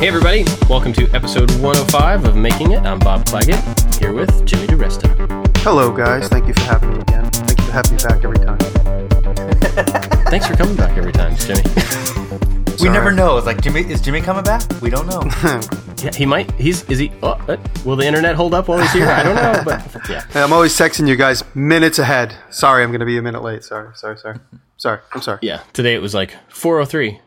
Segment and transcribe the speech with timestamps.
[0.00, 0.44] Hey, everybody.
[0.68, 2.82] Welcome to episode 105 of Making It.
[2.84, 5.58] I'm Bob Clagett, here with Jimmy DiResta.
[5.58, 6.28] Hello, guys.
[6.28, 7.28] Thank you for having me again.
[7.30, 8.58] Thank you for having me back every time.
[10.30, 11.62] Thanks for coming back every time, Jimmy.
[11.64, 12.90] We Sorry.
[12.92, 13.38] never know.
[13.38, 14.62] It's like Jimmy is Jimmy coming back?
[14.80, 15.20] We don't know.
[16.04, 16.48] yeah, he might.
[16.52, 16.84] He's.
[16.84, 17.10] Is he.
[17.24, 19.08] Oh, uh, will the internet hold up while he's here?
[19.08, 20.24] I don't know, but yeah.
[20.30, 22.36] Hey, I'm always texting you guys minutes ahead.
[22.50, 23.64] Sorry, I'm going to be a minute late.
[23.64, 24.38] Sorry, sorry, sorry.
[24.76, 25.40] Sorry, I'm sorry.
[25.42, 27.20] Yeah, today it was like 403,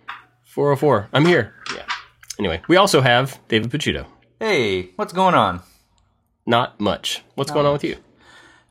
[0.45, 1.09] 404.
[1.11, 1.53] I'm here.
[1.75, 1.83] Yeah.
[2.41, 4.07] Anyway, we also have David Picciuto.
[4.39, 5.61] hey, what's going on?
[6.47, 7.21] Not much.
[7.35, 7.97] What's going on with you?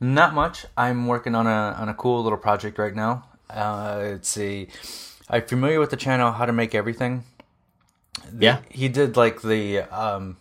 [0.00, 0.66] Not much.
[0.76, 3.28] I'm working on a on a cool little project right now.
[3.48, 4.66] Uh, it's a.
[5.28, 7.22] I'm familiar with the channel How to Make Everything.
[8.36, 8.58] Yeah.
[8.68, 10.36] He did like the um,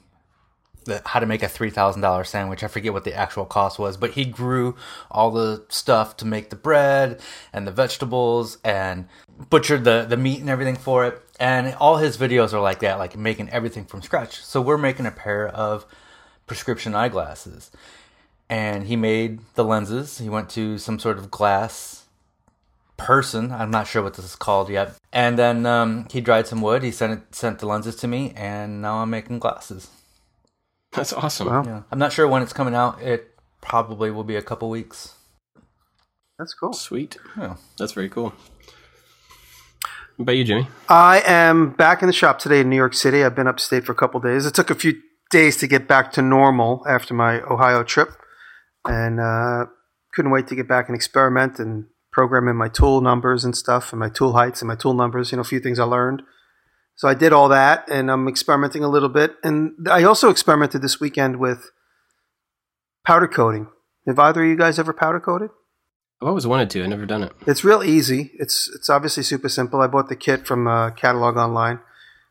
[0.85, 2.63] the how to make a three thousand dollar sandwich.
[2.63, 4.75] I forget what the actual cost was, but he grew
[5.11, 7.21] all the stuff to make the bread
[7.53, 9.07] and the vegetables and
[9.51, 11.21] butchered the the meat and everything for it.
[11.39, 14.43] And all his videos are like that, like making everything from scratch.
[14.43, 15.85] So we're making a pair of
[16.47, 17.71] prescription eyeglasses.
[18.49, 20.17] And he made the lenses.
[20.17, 22.05] He went to some sort of glass
[22.97, 23.51] person.
[23.51, 24.95] I'm not sure what this is called yet.
[25.13, 26.83] And then um, he dried some wood.
[26.83, 29.89] He sent it, sent the lenses to me, and now I'm making glasses.
[30.91, 31.47] That's awesome.
[31.47, 31.63] Wow.
[31.65, 33.01] Yeah, I'm not sure when it's coming out.
[33.01, 35.13] It probably will be a couple weeks.
[36.37, 36.73] That's cool.
[36.73, 37.17] Sweet.
[37.37, 37.55] Yeah.
[37.77, 38.33] That's very cool.
[40.19, 40.67] About you, Jimmy?
[40.89, 43.23] I am back in the shop today in New York City.
[43.23, 44.45] I've been upstate for a couple days.
[44.45, 48.09] It took a few days to get back to normal after my Ohio trip,
[48.85, 49.67] and uh,
[50.13, 53.93] couldn't wait to get back and experiment and program in my tool numbers and stuff,
[53.93, 55.31] and my tool heights and my tool numbers.
[55.31, 56.21] You know, a few things I learned.
[56.95, 59.35] So I did all that, and I'm experimenting a little bit.
[59.41, 61.71] And I also experimented this weekend with
[63.07, 63.67] powder coating.
[64.05, 65.51] Have either of you guys ever powder coated?
[66.21, 66.83] I've always wanted to.
[66.83, 67.31] I've never done it.
[67.47, 68.31] It's real easy.
[68.33, 69.81] It's it's obviously super simple.
[69.81, 71.79] I bought the kit from a catalog online.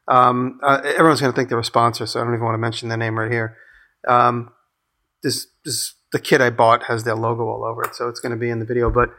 [0.07, 2.59] Um, uh, everyone's going to think they're a sponsor, so I don't even want to
[2.59, 3.57] mention their name right here.
[4.07, 4.53] Um,
[5.23, 8.33] this this the kit I bought has their logo all over it, so it's going
[8.33, 8.91] to be in the video.
[8.91, 9.11] But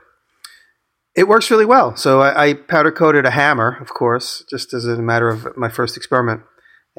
[1.15, 1.95] it works really well.
[1.95, 5.69] So I, I powder coated a hammer, of course, just as a matter of my
[5.69, 6.43] first experiment,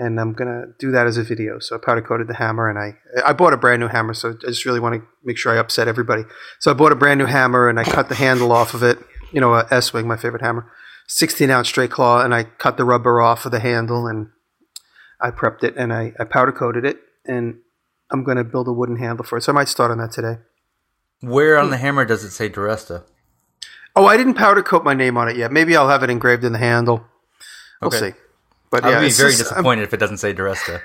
[0.01, 1.59] and I'm going to do that as a video.
[1.59, 4.31] So I powder coated the hammer, and I I bought a brand new hammer, so
[4.31, 6.25] I just really want to make sure I upset everybody.
[6.59, 8.99] So I bought a brand new hammer, and I cut the handle off of it.
[9.33, 10.71] You know, a Estwing, my favorite hammer,
[11.07, 14.29] 16 ounce straight claw, and I cut the rubber off of the handle, and
[15.21, 17.59] I prepped it, and I, I powder coated it, and
[18.11, 19.43] I'm going to build a wooden handle for it.
[19.43, 20.39] So I might start on that today.
[21.21, 23.05] Where on the hammer does it say DiResta?
[23.95, 25.53] Oh, I didn't powder coat my name on it yet.
[25.53, 27.05] Maybe I'll have it engraved in the handle.
[27.83, 28.13] We'll Okay.
[28.13, 28.17] see.
[28.71, 30.81] But I would be it's very just- I'm- disappointed if it doesn't say DiResta.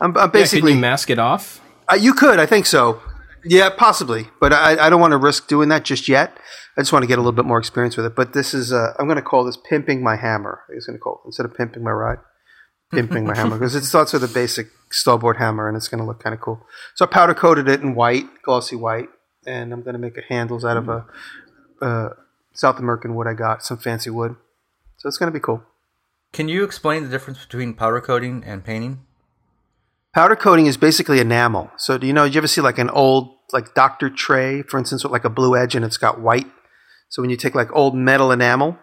[0.00, 1.60] I'm, I'm Yeah, can basically you mask it off?
[1.90, 3.00] Uh, you could, I think so.
[3.44, 6.36] Yeah, possibly, but I, I don't want to risk doing that just yet.
[6.76, 8.16] I just want to get a little bit more experience with it.
[8.16, 10.62] But this is, uh, I'm going to call this pimping my hammer.
[10.68, 12.18] I was going to call it instead of pimping my ride,
[12.92, 16.04] pimping my hammer because it starts with a basic starboard hammer and it's going to
[16.06, 16.66] look kind of cool.
[16.96, 19.08] So I powder coated it in white, glossy white,
[19.46, 21.06] and I'm going to make a handles out of a,
[21.80, 22.08] uh
[22.52, 24.34] South American wood I got, some fancy wood.
[24.96, 25.62] So it's going to be cool.
[26.32, 29.00] Can you explain the difference between powder coating and painting?
[30.14, 31.70] Powder coating is basically enamel.
[31.76, 32.24] So do you know?
[32.24, 34.10] You ever see like an old like Dr.
[34.10, 36.46] Tray, for instance, with like a blue edge and it's got white?
[37.08, 38.78] So when you take like old metal enamel,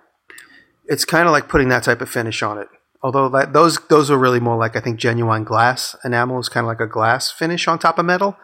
[0.86, 2.68] it's kind of like putting that type of finish on it.
[3.02, 6.64] Although that, those those are really more like I think genuine glass enamel is kind
[6.66, 8.38] of like a glass finish on top of metal.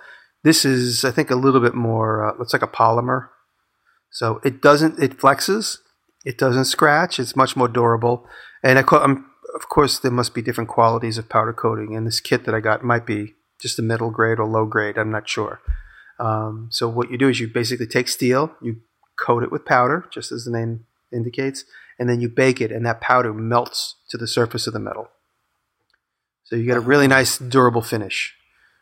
[0.43, 2.25] This is I think a little bit more.
[2.25, 3.29] Uh, looks like a polymer.
[4.11, 5.77] So it doesn't it flexes.
[6.25, 7.19] It doesn't scratch.
[7.19, 8.25] It's much more durable.
[8.63, 8.97] And co-
[9.55, 11.95] of course, there must be different qualities of powder coating.
[11.95, 14.97] And this kit that I got might be just a middle grade or low grade.
[14.97, 15.61] I'm not sure.
[16.19, 18.81] Um, so what you do is you basically take steel, you
[19.17, 21.63] coat it with powder, just as the name indicates,
[21.97, 25.09] and then you bake it, and that powder melts to the surface of the metal.
[26.43, 28.35] So you get a really nice durable finish.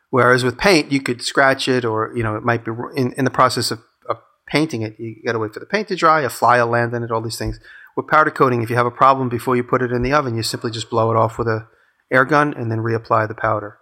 [0.10, 3.26] Whereas with paint, you could scratch it, or you know, it might be in, in
[3.26, 4.18] the process of, of
[4.48, 5.00] painting it.
[5.00, 7.12] You got to wait for the paint to dry, a fly will land in it,
[7.12, 7.60] all these things.
[7.98, 10.36] With powder coating, if you have a problem before you put it in the oven,
[10.36, 11.68] you simply just blow it off with a
[12.12, 13.80] air gun and then reapply the powder.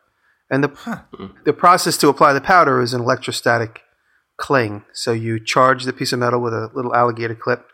[0.49, 3.81] And the the process to apply the powder is an electrostatic
[4.37, 4.85] cling.
[4.93, 7.67] So you charge the piece of metal with a little alligator clip,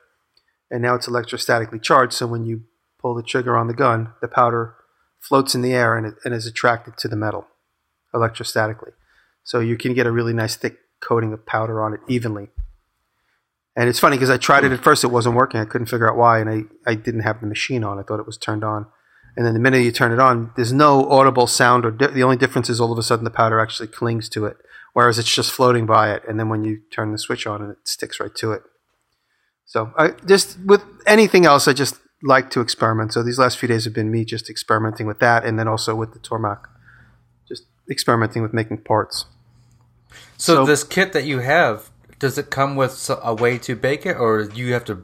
[0.72, 2.14] and now it's electrostatically charged.
[2.14, 2.64] So when you
[3.00, 4.76] pull the trigger on the gun, the powder
[5.20, 7.46] floats in the air and, it, and is attracted to the metal
[8.16, 8.94] electrostatically.
[9.44, 12.50] So you can get a really nice thick coating of powder on it evenly.
[13.76, 14.74] And it's funny because I tried it hmm.
[14.74, 15.60] at first, it wasn't working.
[15.60, 18.00] I couldn't figure out why, and I, I didn't have the machine on.
[18.00, 18.88] I thought it was turned on.
[19.38, 22.24] And then the minute you turn it on, there's no audible sound, or di- the
[22.24, 24.58] only difference is all of a sudden the powder actually clings to it,
[24.94, 26.24] whereas it's just floating by it.
[26.28, 28.64] And then when you turn the switch on, it sticks right to it.
[29.66, 33.14] So I just with anything else, I just like to experiment.
[33.14, 35.96] So these last few days have been me just experimenting with that, and then also
[35.96, 36.64] with the Tormach,
[37.48, 39.26] just experimenting with making parts.
[40.38, 41.90] So, So- this kit that you have,
[42.22, 44.96] does it come with a way to bake it, or do you have to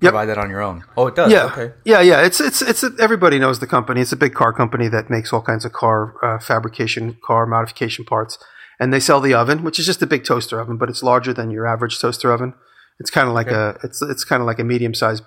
[0.00, 0.84] provide that on your own?
[0.96, 1.30] Oh, it does.
[1.32, 1.72] Yeah, Okay.
[1.84, 2.20] yeah, yeah.
[2.26, 4.00] It's it's it's everybody knows the company.
[4.00, 8.04] It's a big car company that makes all kinds of car uh, fabrication, car modification
[8.04, 8.36] parts,
[8.80, 11.32] and they sell the oven, which is just a big toaster oven, but it's larger
[11.32, 12.54] than your average toaster oven.
[12.98, 15.22] It's kind of like a it's it's kind of like a medium sized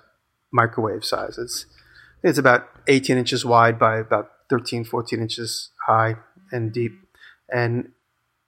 [0.52, 1.38] microwave size.
[1.38, 1.66] It's
[2.24, 6.16] it's about 18 inches wide by about 13, 14 inches high
[6.52, 6.92] and deep,
[7.52, 7.92] and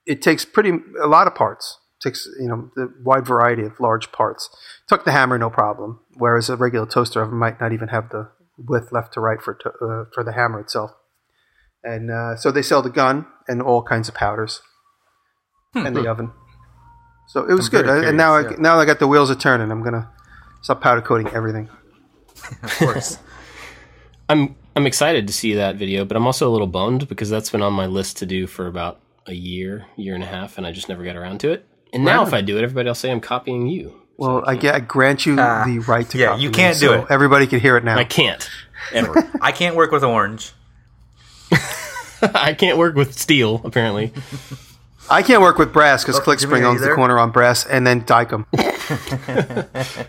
[0.05, 0.71] it takes pretty
[1.01, 1.79] a lot of parts.
[2.01, 4.49] Takes you know the wide variety of large parts.
[4.87, 8.29] Took the hammer no problem, whereas a regular toaster oven might not even have the
[8.57, 10.91] width left to right for to, uh, for the hammer itself.
[11.83, 14.61] And uh, so they sell the gun and all kinds of powders
[15.73, 16.31] and the oven.
[17.29, 17.75] So it was Hmm.
[17.77, 19.71] I'm good, I- and now I, now I got the wheels are turning.
[19.71, 20.09] I'm gonna
[20.61, 21.69] start powder coating everything.
[22.63, 23.17] Of course.
[24.29, 27.49] I'm I'm excited to see that video, but I'm also a little bummed because that's
[27.49, 30.67] been on my list to do for about a year, year and a half, and
[30.67, 31.65] I just never got around to it.
[31.93, 33.93] And now, if I do it, everybody will say I'm copying you.
[34.17, 36.19] Well, I, get, I grant you ah, the right to copy.
[36.19, 37.07] yeah, copy you me, can't do so it.
[37.09, 37.97] Everybody can hear it now.
[37.97, 38.47] I can't
[38.91, 39.29] ever.
[39.41, 40.53] I can't work with orange.
[42.21, 43.61] I can't work with steel.
[43.63, 44.11] Apparently,
[45.09, 46.95] I can't work with brass because Oh, Jimmy, ClickSpring are owns you the there?
[46.95, 48.45] corner on brass, and then Dykem.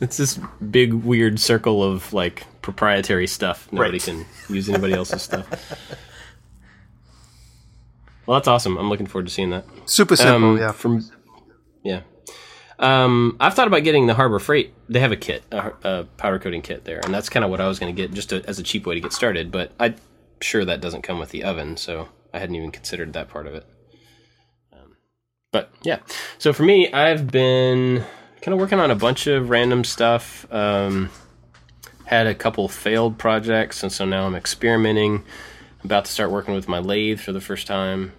[0.00, 0.38] it's this
[0.70, 3.68] big weird circle of like proprietary stuff.
[3.72, 4.02] Nobody Right.
[4.02, 5.46] can use anybody else's stuff.
[8.28, 8.76] Well, that's awesome.
[8.76, 9.64] I'm looking forward to seeing that.
[9.86, 10.72] Super simple, Um, yeah.
[10.72, 11.02] From
[11.82, 12.02] yeah.
[12.78, 14.74] Um, I've thought about getting the Harbor Freight.
[14.86, 17.62] They have a kit, a, a powder coating kit there, and that's kind of what
[17.62, 19.50] I was going to get just to, as a cheap way to get started.
[19.50, 19.96] But I'm
[20.42, 23.54] sure that doesn't come with the oven, so I hadn't even considered that part of
[23.54, 23.64] it.
[24.74, 24.96] Um,
[25.50, 26.00] but yeah,
[26.36, 28.04] so for me, I've been
[28.42, 30.46] kind of working on a bunch of random stuff.
[30.52, 31.08] Um,
[32.04, 35.24] had a couple failed projects, and so now I'm experimenting.
[35.88, 38.12] About to start working with my lathe for the first time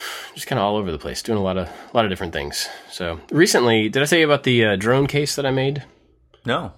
[0.34, 2.32] just kind of all over the place, doing a lot of a lot of different
[2.32, 2.70] things.
[2.90, 5.84] So recently, did I say about the uh, drone case that I made?
[6.46, 6.72] No.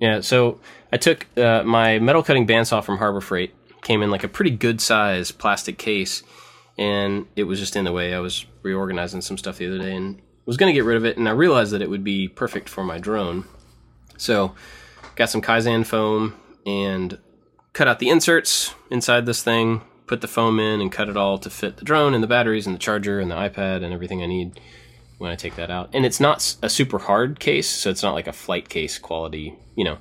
[0.00, 0.22] Yeah.
[0.22, 0.58] So
[0.92, 4.50] I took uh, my metal cutting bandsaw from Harbor Freight, came in like a pretty
[4.50, 6.24] good size plastic case,
[6.76, 8.12] and it was just in the way.
[8.12, 11.04] I was reorganizing some stuff the other day and was going to get rid of
[11.04, 13.44] it, and I realized that it would be perfect for my drone.
[14.16, 14.56] So
[15.14, 16.34] got some Kaizen foam
[16.66, 17.16] and
[17.72, 21.38] cut out the inserts inside this thing, put the foam in, and cut it all
[21.38, 24.22] to fit the drone and the batteries and the charger and the iPad and everything
[24.22, 24.60] I need
[25.18, 25.90] when I take that out.
[25.92, 29.56] And it's not a super hard case, so it's not like a flight case quality,
[29.76, 29.98] you know,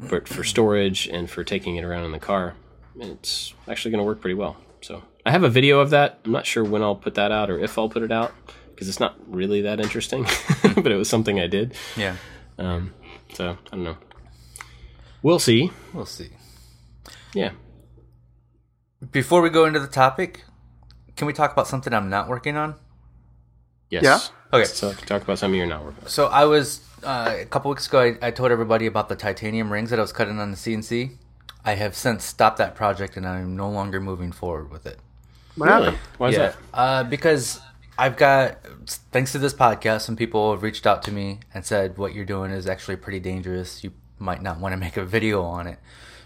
[0.00, 2.54] but for storage and for taking it around in the car,
[2.96, 4.56] it's actually going to work pretty well.
[4.80, 6.20] So I have a video of that.
[6.24, 8.32] I'm not sure when I'll put that out or if I'll put it out
[8.70, 10.26] because it's not really that interesting,
[10.74, 11.74] but it was something I did.
[11.96, 12.16] Yeah.
[12.58, 12.92] Um,
[13.32, 13.96] so I don't know.
[15.22, 15.70] We'll see.
[15.92, 16.30] We'll see.
[17.34, 17.50] Yeah.
[19.12, 20.44] Before we go into the topic,
[21.16, 22.76] can we talk about something I'm not working on?
[23.90, 24.02] Yes.
[24.04, 24.58] Yeah?
[24.58, 24.64] Okay.
[24.64, 26.08] So talk about something you're not working on.
[26.08, 28.00] So I was uh, a couple weeks ago.
[28.00, 31.16] I, I told everybody about the titanium rings that I was cutting on the CNC.
[31.64, 34.98] I have since stopped that project, and I'm no longer moving forward with it.
[35.56, 35.84] What Really?
[35.84, 35.98] happened?
[36.18, 36.56] Why is yeah, that?
[36.72, 37.60] uh, because
[37.98, 38.58] I've got
[39.12, 42.24] thanks to this podcast, some people have reached out to me and said what you're
[42.24, 43.84] doing is actually pretty dangerous.
[43.84, 45.78] You might not want to make a video on it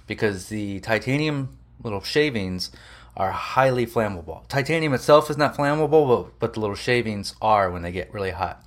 [0.09, 2.73] because the titanium little shavings
[3.17, 4.47] are highly flammable.
[4.49, 8.31] Titanium itself is not flammable, but, but the little shavings are when they get really
[8.31, 8.65] hot.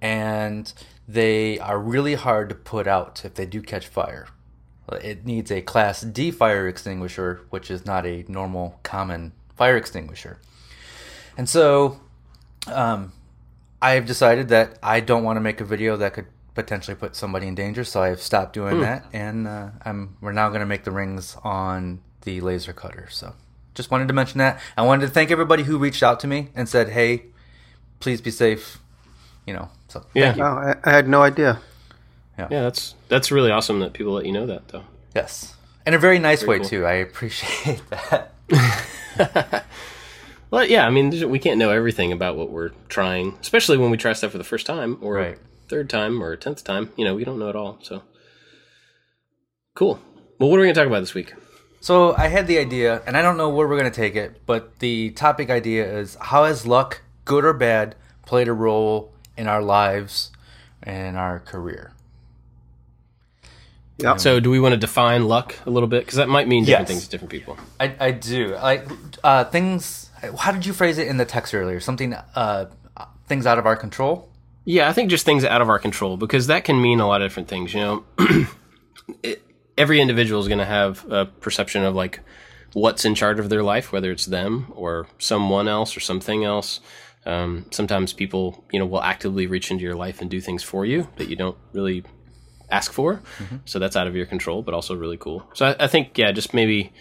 [0.00, 0.72] And
[1.06, 4.28] they are really hard to put out if they do catch fire.
[5.02, 10.38] It needs a class D fire extinguisher, which is not a normal common fire extinguisher.
[11.36, 12.00] And so
[12.66, 13.12] um,
[13.82, 17.46] I've decided that I don't want to make a video that could potentially put somebody
[17.46, 20.84] in danger, so I've stopped doing that, and uh, I'm we're now going to make
[20.84, 23.06] the rings on the laser cutter.
[23.10, 23.34] So
[23.74, 24.60] just wanted to mention that.
[24.76, 27.24] I wanted to thank everybody who reached out to me and said, "Hey,
[28.00, 28.78] please be safe."
[29.46, 30.24] You know, so Yeah.
[30.26, 30.42] thank you.
[30.44, 31.60] Oh, I, I had no idea.
[32.38, 34.84] Yeah, yeah, that's that's really awesome that people let you know that though.
[35.14, 35.54] Yes,
[35.86, 36.68] in a very nice way cool.
[36.68, 36.84] too.
[36.86, 38.32] I appreciate that.
[40.50, 43.98] Well, yeah, I mean, we can't know everything about what we're trying, especially when we
[43.98, 45.38] try stuff for the first time or Right.
[45.68, 46.92] Third time or tenth time.
[46.96, 47.78] You know, we don't know it all.
[47.82, 48.02] So
[49.74, 50.00] cool.
[50.38, 51.34] Well, what are we going to talk about this week?
[51.80, 54.44] So I had the idea, and I don't know where we're going to take it,
[54.46, 57.94] but the topic idea is how has luck, good or bad,
[58.26, 60.32] played a role in our lives
[60.82, 61.92] and our career?
[63.98, 64.16] Yeah.
[64.16, 66.88] So, do we want to define luck a little bit because that might mean different
[66.88, 66.88] Yes.
[66.88, 67.56] things to different people?
[67.80, 68.88] I, I do like
[69.24, 70.10] uh, things.
[70.38, 71.80] How did you phrase it in the text earlier?
[71.80, 72.66] Something, uh,
[73.26, 74.27] things out of our control.
[74.68, 77.22] Yeah, I think just things out of our control because that can mean a lot
[77.22, 77.72] of different things.
[77.72, 78.04] You know,
[79.22, 79.42] it,
[79.78, 82.20] every individual is going to have a perception of like
[82.74, 86.80] what's in charge of their life, whether it's them or someone else or something else.
[87.24, 90.84] Um, sometimes people, you know, will actively reach into your life and do things for
[90.84, 92.04] you that you don't really
[92.70, 93.22] ask for.
[93.38, 93.56] Mm-hmm.
[93.64, 95.48] So that's out of your control, but also really cool.
[95.54, 96.92] So I, I, think, yeah, just maybe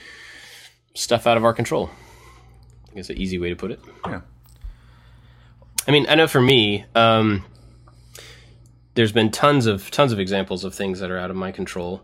[0.96, 1.90] stuff out of our control.
[2.86, 3.82] I think it's an easy way to put it.
[4.06, 4.22] Yeah.
[5.86, 7.44] I mean, I know for me, um,
[8.98, 12.02] there's been tons of tons of examples of things that are out of my control.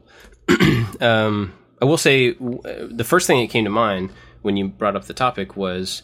[1.02, 4.12] um, I will say the first thing that came to mind
[4.44, 6.04] when you brought up the topic was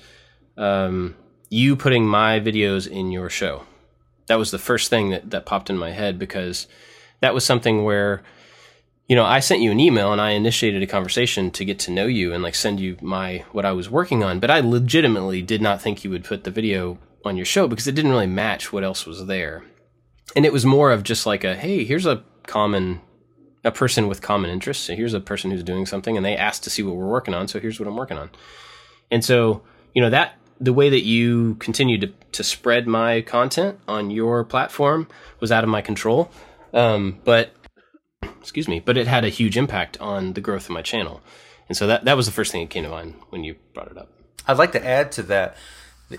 [0.58, 1.16] um,
[1.48, 3.68] you putting my videos in your show.
[4.26, 6.66] That was the first thing that, that popped in my head because
[7.20, 8.24] that was something where,
[9.08, 11.92] you know, I sent you an email and I initiated a conversation to get to
[11.92, 14.40] know you and like send you my what I was working on.
[14.40, 17.86] But I legitimately did not think you would put the video on your show because
[17.86, 19.64] it didn't really match what else was there.
[20.36, 23.02] And it was more of just like a, hey, here's a common
[23.64, 24.86] a person with common interests.
[24.86, 27.34] So here's a person who's doing something and they asked to see what we're working
[27.34, 27.48] on.
[27.48, 28.30] So here's what I'm working on.
[29.12, 33.80] And so, you know, that the way that you continue to, to spread my content
[33.88, 35.08] on your platform
[35.40, 36.32] was out of my control.
[36.74, 37.52] Um, but
[38.40, 41.22] excuse me, but it had a huge impact on the growth of my channel.
[41.68, 43.92] And so that, that was the first thing that came to mind when you brought
[43.92, 44.10] it up.
[44.48, 45.58] I'd like to add to that,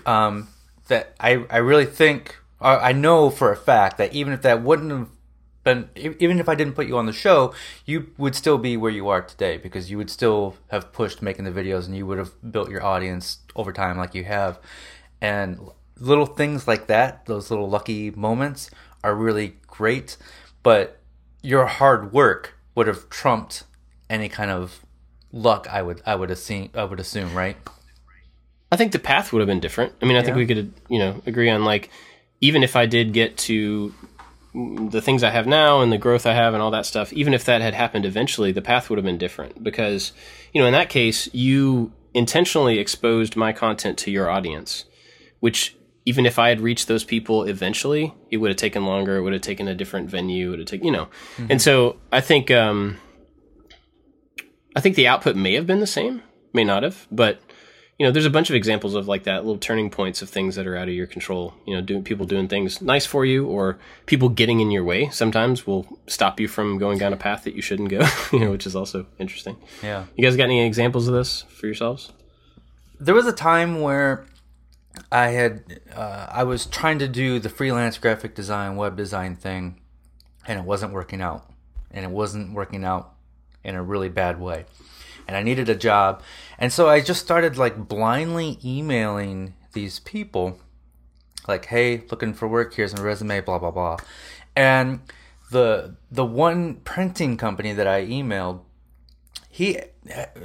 [0.05, 0.47] um,
[0.87, 4.91] that I, I really think, I know for a fact that even if that wouldn't
[4.91, 5.09] have
[5.63, 7.53] been even if I didn't put you on the show,
[7.85, 11.45] you would still be where you are today because you would still have pushed making
[11.45, 14.59] the videos and you would have built your audience over time like you have.
[15.21, 15.59] And
[15.99, 18.71] little things like that, those little lucky moments
[19.03, 20.17] are really great,
[20.63, 20.99] but
[21.43, 23.63] your hard work would have trumped
[24.09, 24.85] any kind of
[25.31, 27.57] luck I would I would assume I would assume, right?
[28.71, 29.93] I think the path would have been different.
[30.01, 30.25] I mean, I yeah.
[30.25, 31.89] think we could you know agree on like
[32.41, 33.93] even if I did get to
[34.53, 37.33] the things I have now and the growth I have and all that stuff, even
[37.33, 40.11] if that had happened eventually, the path would have been different because,
[40.51, 44.85] you know, in that case, you intentionally exposed my content to your audience,
[45.39, 49.17] which even if I had reached those people eventually, it would have taken longer.
[49.17, 50.47] It would have taken a different venue.
[50.47, 51.47] It would have taken, you know, mm-hmm.
[51.51, 52.97] and so I think, um,
[54.75, 57.39] I think the output may have been the same, may not have, but
[58.01, 60.55] you know, there's a bunch of examples of like that little turning points of things
[60.55, 61.53] that are out of your control.
[61.67, 63.77] You know, doing people doing things nice for you, or
[64.07, 65.09] people getting in your way.
[65.09, 68.03] Sometimes will stop you from going down a path that you shouldn't go.
[68.33, 69.55] you know, which is also interesting.
[69.83, 70.05] Yeah.
[70.15, 72.11] You guys got any examples of this for yourselves?
[72.99, 74.25] There was a time where
[75.11, 79.79] I had uh, I was trying to do the freelance graphic design, web design thing,
[80.47, 81.53] and it wasn't working out,
[81.91, 83.13] and it wasn't working out
[83.63, 84.65] in a really bad way
[85.27, 86.21] and I needed a job.
[86.57, 90.59] And so I just started like blindly emailing these people
[91.47, 93.97] like, "Hey, looking for work, here's my resume, blah blah blah."
[94.55, 95.01] And
[95.51, 98.61] the the one printing company that I emailed,
[99.49, 99.79] he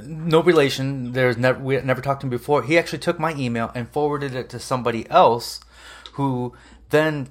[0.03, 2.63] no relation, there's never we never talked to him before.
[2.63, 5.59] He actually took my email and forwarded it to somebody else
[6.13, 6.53] who
[6.89, 7.29] then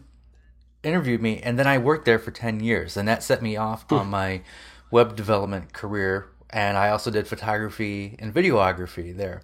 [0.83, 3.85] interviewed me and then I worked there for 10 years and that set me off
[3.89, 3.97] hmm.
[3.97, 4.43] on my
[4.91, 9.43] web development career and I also did photography and videography there.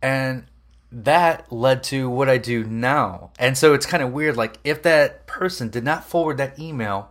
[0.00, 0.44] And
[0.92, 3.32] that led to what I do now.
[3.36, 7.10] And so it's kind of weird like if that person did not forward that email,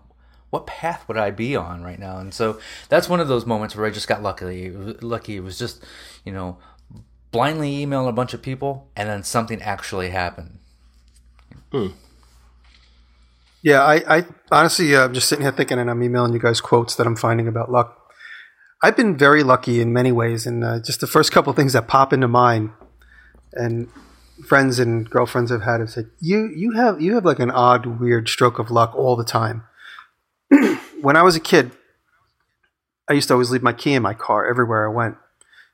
[0.51, 2.17] what path would I be on right now?
[2.17, 4.71] And so that's one of those moments where I just got lucky.
[4.71, 5.83] Lucky it was just,
[6.23, 6.57] you know,
[7.31, 10.59] blindly emailing a bunch of people and then something actually happened.
[11.73, 11.87] Hmm.
[13.61, 16.61] Yeah, I, I honestly, uh, I'm just sitting here thinking, and I'm emailing you guys
[16.61, 18.04] quotes that I'm finding about luck.
[18.85, 21.87] I've been very lucky in many ways, and uh, just the first couple things that
[21.87, 22.69] pop into mind,
[23.53, 23.89] and
[24.45, 27.87] friends and girlfriends I've had have said, "You you have you have like an odd,
[27.99, 29.63] weird stroke of luck all the time."
[31.01, 31.71] when I was a kid,
[33.09, 35.15] I used to always leave my key in my car everywhere I went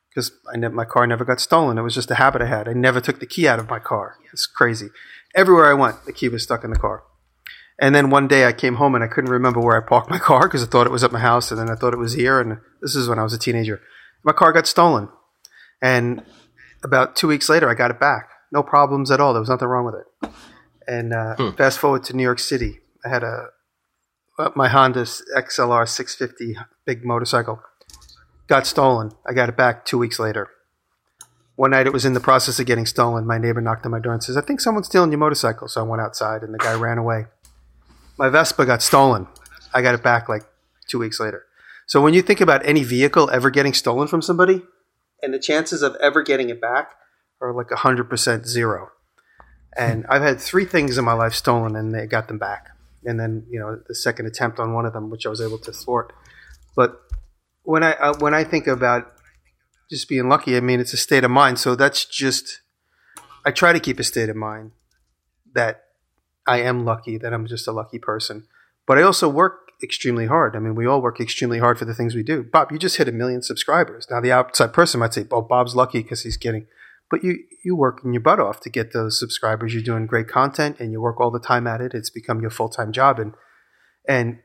[0.07, 0.31] because
[0.71, 1.77] my car never got stolen.
[1.77, 2.69] It was just a habit I had.
[2.69, 4.15] I never took the key out of my car.
[4.31, 4.87] It's crazy.
[5.35, 7.03] Everywhere I went, the key was stuck in the car.
[7.81, 10.19] And then one day I came home and I couldn't remember where I parked my
[10.19, 12.13] car because I thought it was at my house and then I thought it was
[12.13, 12.39] here.
[12.39, 13.81] And this is when I was a teenager.
[14.23, 15.09] My car got stolen.
[15.81, 16.23] And
[16.83, 18.29] about two weeks later, I got it back.
[18.51, 19.33] No problems at all.
[19.33, 20.29] There was nothing wrong with it.
[20.87, 21.57] And uh, hmm.
[21.57, 22.79] fast forward to New York City.
[23.03, 23.47] I had a
[24.37, 27.61] uh, my Honda XLR 650 big motorcycle
[28.47, 29.11] got stolen.
[29.27, 30.49] I got it back two weeks later.
[31.55, 33.25] One night it was in the process of getting stolen.
[33.25, 35.67] My neighbor knocked on my door and says, I think someone's stealing your motorcycle.
[35.67, 37.25] So I went outside and the guy ran away
[38.21, 39.27] my Vespa got stolen.
[39.73, 40.43] I got it back like
[40.87, 41.43] two weeks later.
[41.87, 44.61] So when you think about any vehicle ever getting stolen from somebody,
[45.23, 46.91] and the chances of ever getting it back
[47.41, 48.89] are like 100% zero.
[49.75, 52.67] And I've had three things in my life stolen, and they got them back.
[53.03, 55.57] And then you know the second attempt on one of them, which I was able
[55.57, 56.13] to thwart.
[56.75, 57.01] But
[57.63, 59.13] when I uh, when I think about
[59.89, 61.57] just being lucky, I mean it's a state of mind.
[61.57, 62.61] So that's just
[63.43, 64.73] I try to keep a state of mind
[65.55, 65.85] that
[66.51, 68.43] I am lucky, that I'm just a lucky person.
[68.85, 70.53] But I also work extremely hard.
[70.53, 72.43] I mean, we all work extremely hard for the things we do.
[72.43, 74.07] Bob, you just hit a million subscribers.
[74.11, 76.67] Now, the outside person might say, "Oh, Bob's lucky because he's getting,"
[77.09, 79.73] but you you working your butt off to get those subscribers.
[79.73, 81.93] You're doing great content, and you work all the time at it.
[81.93, 83.33] It's become your full time job, and
[84.05, 84.39] and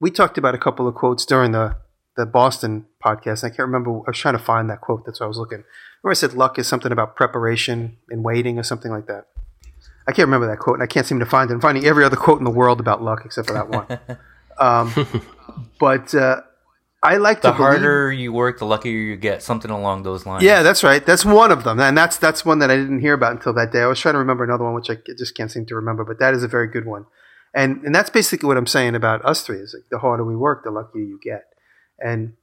[0.00, 1.76] we talked about a couple of quotes during the
[2.16, 3.44] the Boston podcast.
[3.44, 3.90] I can't remember.
[3.90, 5.04] I was trying to find that quote.
[5.04, 5.64] That's what I was looking.
[6.00, 9.26] Where I said luck is something about preparation and waiting or something like that.
[10.08, 11.54] I can't remember that quote, and I can't seem to find it.
[11.54, 13.98] I'm finding every other quote in the world about luck except for that one.
[14.58, 14.92] um,
[15.80, 16.42] but uh,
[17.02, 19.42] I like the to believe- harder you work, the luckier you get.
[19.42, 20.44] Something along those lines.
[20.44, 21.04] Yeah, that's right.
[21.04, 23.72] That's one of them, and that's that's one that I didn't hear about until that
[23.72, 23.80] day.
[23.80, 26.04] I was trying to remember another one, which I just can't seem to remember.
[26.04, 27.06] But that is a very good one,
[27.54, 29.58] and and that's basically what I'm saying about us three.
[29.58, 31.44] Is like the harder we work, the luckier you get.
[31.98, 32.34] And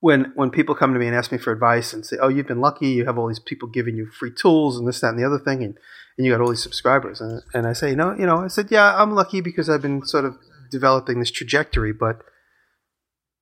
[0.00, 2.46] when when people come to me and ask me for advice and say, "Oh, you've
[2.46, 2.88] been lucky.
[2.88, 5.38] You have all these people giving you free tools and this, that, and the other
[5.38, 5.76] thing, and
[6.16, 8.68] and you got all these subscribers," and, and I say, "No, you know," I said,
[8.70, 10.36] "Yeah, I'm lucky because I've been sort of
[10.70, 12.22] developing this trajectory, but."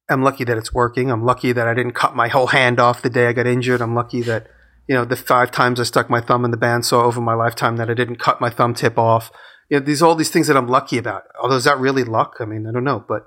[0.08, 1.10] I'm lucky that it's working.
[1.10, 3.80] I'm lucky that I didn't cut my whole hand off the day I got injured.
[3.80, 4.46] I'm lucky that,
[4.86, 7.76] you know, the five times I stuck my thumb in the bandsaw over my lifetime
[7.78, 9.32] that I didn't cut my thumb tip off.
[9.68, 11.25] You know, these all these things that I'm lucky about.
[11.42, 12.36] Although is that really luck?
[12.38, 13.26] I mean, I don't know, but,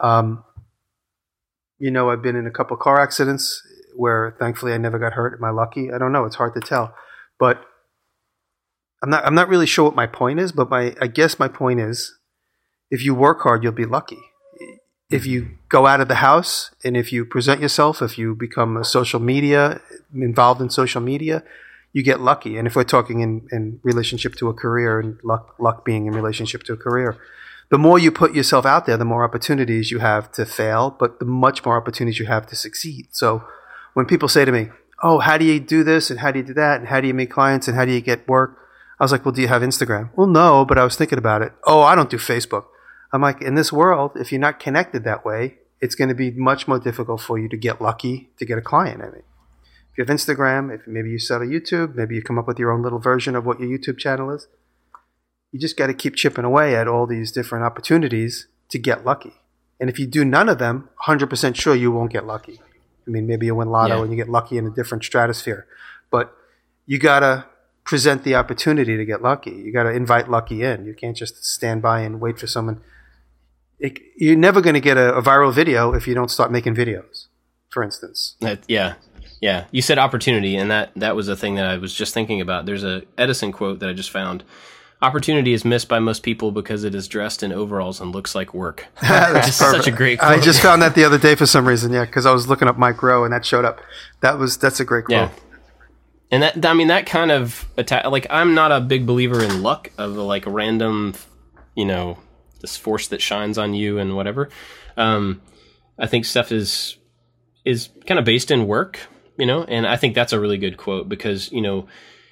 [0.00, 0.44] um,
[1.78, 3.62] you know, I've been in a couple car accidents
[3.96, 5.38] where thankfully I never got hurt.
[5.38, 5.92] Am I lucky?
[5.92, 6.24] I don't know.
[6.24, 6.94] It's hard to tell,
[7.38, 7.64] but
[9.02, 9.24] I'm not.
[9.24, 10.52] I'm not really sure what my point is.
[10.52, 12.18] But my, I guess my point is,
[12.90, 14.18] if you work hard, you'll be lucky
[15.10, 18.76] if you go out of the house and if you present yourself, if you become
[18.76, 19.80] a social media
[20.14, 21.42] involved in social media,
[21.92, 22.58] you get lucky.
[22.58, 26.14] And if we're talking in, in relationship to a career and luck, luck being in
[26.14, 27.16] relationship to a career,
[27.70, 31.18] the more you put yourself out there, the more opportunities you have to fail, but
[31.18, 33.08] the much more opportunities you have to succeed.
[33.10, 33.44] So
[33.94, 34.68] when people say to me,
[35.00, 36.10] Oh, how do you do this?
[36.10, 36.80] And how do you do that?
[36.80, 37.68] And how do you meet clients?
[37.68, 38.58] And how do you get work?
[38.98, 40.10] I was like, Well, do you have Instagram?
[40.16, 41.52] Well, no, but I was thinking about it.
[41.64, 42.64] Oh, I don't do Facebook.
[43.12, 46.30] I'm like, in this world, if you're not connected that way, it's going to be
[46.30, 49.00] much more difficult for you to get lucky to get a client.
[49.00, 49.22] I mean,
[49.92, 52.58] if you have Instagram, if maybe you sell a YouTube, maybe you come up with
[52.58, 54.48] your own little version of what your YouTube channel is.
[55.52, 59.32] You just got to keep chipping away at all these different opportunities to get lucky.
[59.80, 62.60] And if you do none of them, 100% sure you won't get lucky.
[63.06, 64.02] I mean, maybe you win lotto Yeah.
[64.02, 65.66] and you get lucky in a different stratosphere,
[66.10, 66.34] but
[66.84, 67.46] you got to
[67.84, 69.50] present the opportunity to get lucky.
[69.52, 70.84] You got to invite lucky in.
[70.84, 72.82] You can't just stand by and wait for someone
[73.78, 76.74] it, you're never going to get a, a viral video if you don't start making
[76.74, 77.26] videos,
[77.70, 78.36] for instance.
[78.40, 78.94] That, yeah,
[79.40, 79.66] yeah.
[79.70, 82.66] You said opportunity, and that that was a thing that I was just thinking about.
[82.66, 84.44] There's a Edison quote that I just found.
[85.00, 88.52] Opportunity is missed by most people because it is dressed in overalls and looks like
[88.52, 88.86] work.
[89.00, 92.04] That's such a great I just found that the other day for some reason, yeah,
[92.04, 93.80] because I was looking up Mike Rowe and that showed up.
[94.20, 95.30] That was that's a great quote.
[95.30, 95.30] Yeah.
[96.30, 99.62] And that I mean that kind of attack like I'm not a big believer in
[99.62, 101.14] luck of like random
[101.76, 102.18] you know
[102.60, 104.48] this force that shines on you and whatever.
[104.96, 105.40] Um
[105.98, 106.98] I think stuff is
[107.64, 108.98] is kind of based in work,
[109.36, 111.86] you know, and I think that's a really good quote because, you know,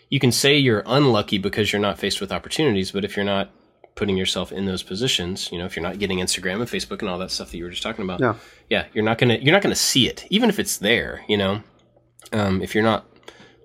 [0.09, 3.51] you can say you're unlucky because you're not faced with opportunities, but if you're not
[3.95, 7.09] putting yourself in those positions, you know, if you're not getting Instagram and Facebook and
[7.09, 8.35] all that stuff that you were just talking about, Yeah.
[8.69, 11.63] yeah, you're not gonna you're not gonna see it, even if it's there, you know.
[12.33, 13.07] Um, if you're not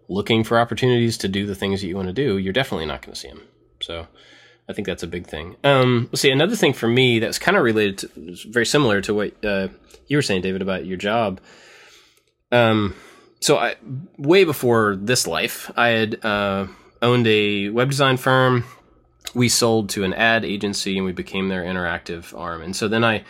[0.08, 3.02] looking for opportunities to do the things that you want to do, you're definitely not
[3.02, 3.42] going to see them.
[3.82, 4.08] So
[4.70, 5.56] I think that's a big thing.
[5.64, 8.10] Um, let's see, another thing for me that's kind of related to,
[8.52, 9.70] very similar to what uh,
[10.08, 11.40] you were saying, David, about your job.
[12.52, 12.94] Um,
[13.42, 13.76] so I,
[14.18, 16.68] way before this life, I had uh,
[17.02, 18.64] owned a web design firm.
[19.34, 22.62] We sold to an ad agency and we became their interactive arm.
[22.62, 23.24] And so then I,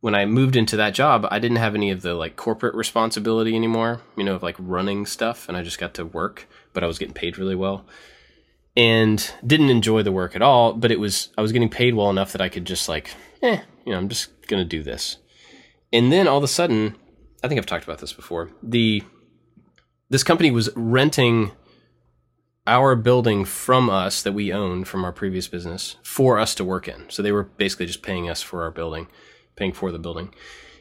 [0.00, 3.56] when I moved into that job, I didn't have any of the like corporate responsibility
[3.56, 6.86] anymore, you know, of like running stuff, and I just got to work, but I
[6.86, 7.86] was getting paid really well.
[8.76, 12.10] And didn't enjoy the work at all, but it was I was getting paid well
[12.10, 15.16] enough that I could just like, eh, you know, I'm just gonna do this.
[15.90, 16.96] And then all of a sudden,
[17.42, 18.50] I think I've talked about this before.
[18.62, 19.02] The
[20.10, 21.52] this company was renting
[22.66, 26.88] our building from us that we owned from our previous business for us to work
[26.88, 27.08] in.
[27.10, 29.06] So they were basically just paying us for our building
[29.56, 30.32] paying for the building.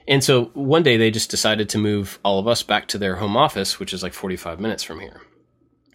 [0.07, 3.17] And so one day they just decided to move all of us back to their
[3.17, 5.21] home office, which is like 45 minutes from here.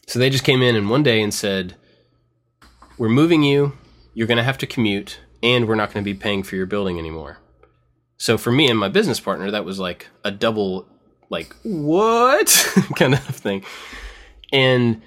[0.06, 1.76] So they just came in and one day and said,
[2.96, 3.76] We're moving you,
[4.14, 6.66] you're going to have to commute, and we're not going to be paying for your
[6.66, 7.38] building anymore.
[8.16, 10.88] So for me and my business partner, that was like a double,
[11.30, 12.48] like, what
[12.96, 13.64] kind of thing.
[14.52, 15.02] And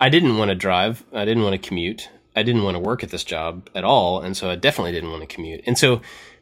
[0.00, 1.04] I didn't want to drive.
[1.12, 2.08] I didn't want to commute.
[2.36, 5.10] I didn't want to work at this job at all, and so I definitely didn't
[5.10, 5.62] want to commute.
[5.66, 6.00] And so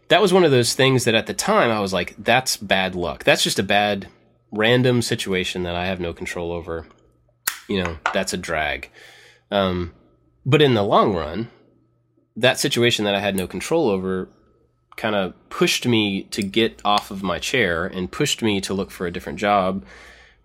[0.08, 2.94] that was one of those things that at the time I was like, that's bad
[2.94, 3.24] luck.
[3.24, 4.08] That's just a bad
[4.50, 6.86] random situation that I have no control over.
[7.68, 8.90] You know, that's a drag.
[9.50, 9.92] Um,
[10.44, 11.50] but in the long run,
[12.36, 14.28] that situation that I had no control over
[14.96, 18.90] kind of pushed me to get off of my chair and pushed me to look
[18.90, 19.84] for a different job,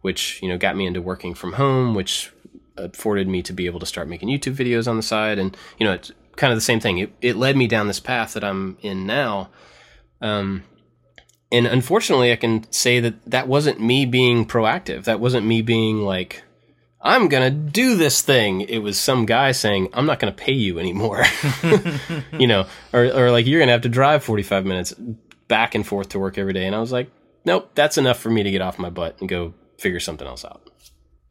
[0.01, 2.31] which, you know, got me into working from home, which
[2.77, 5.39] afforded me to be able to start making YouTube videos on the side.
[5.39, 6.99] And, you know, it's kind of the same thing.
[6.99, 9.49] It, it led me down this path that I'm in now.
[10.21, 10.63] Um,
[11.51, 15.05] and unfortunately, I can say that that wasn't me being proactive.
[15.05, 16.43] That wasn't me being like,
[17.01, 18.61] I'm to do this thing.
[18.61, 21.23] It was some guy saying, I'm not to pay you anymore.
[22.39, 24.93] you know, or, or like, you're to have to drive 45 minutes
[25.47, 26.65] back and forth to work every day.
[26.65, 27.09] And I was like,
[27.45, 30.43] nope, that's enough for me to get off my butt and go figure something else
[30.43, 30.69] out.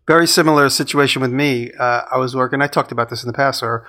[0.06, 1.72] Very similar situation with me.
[1.72, 3.86] Uh, I was working, I talked about this in the past, or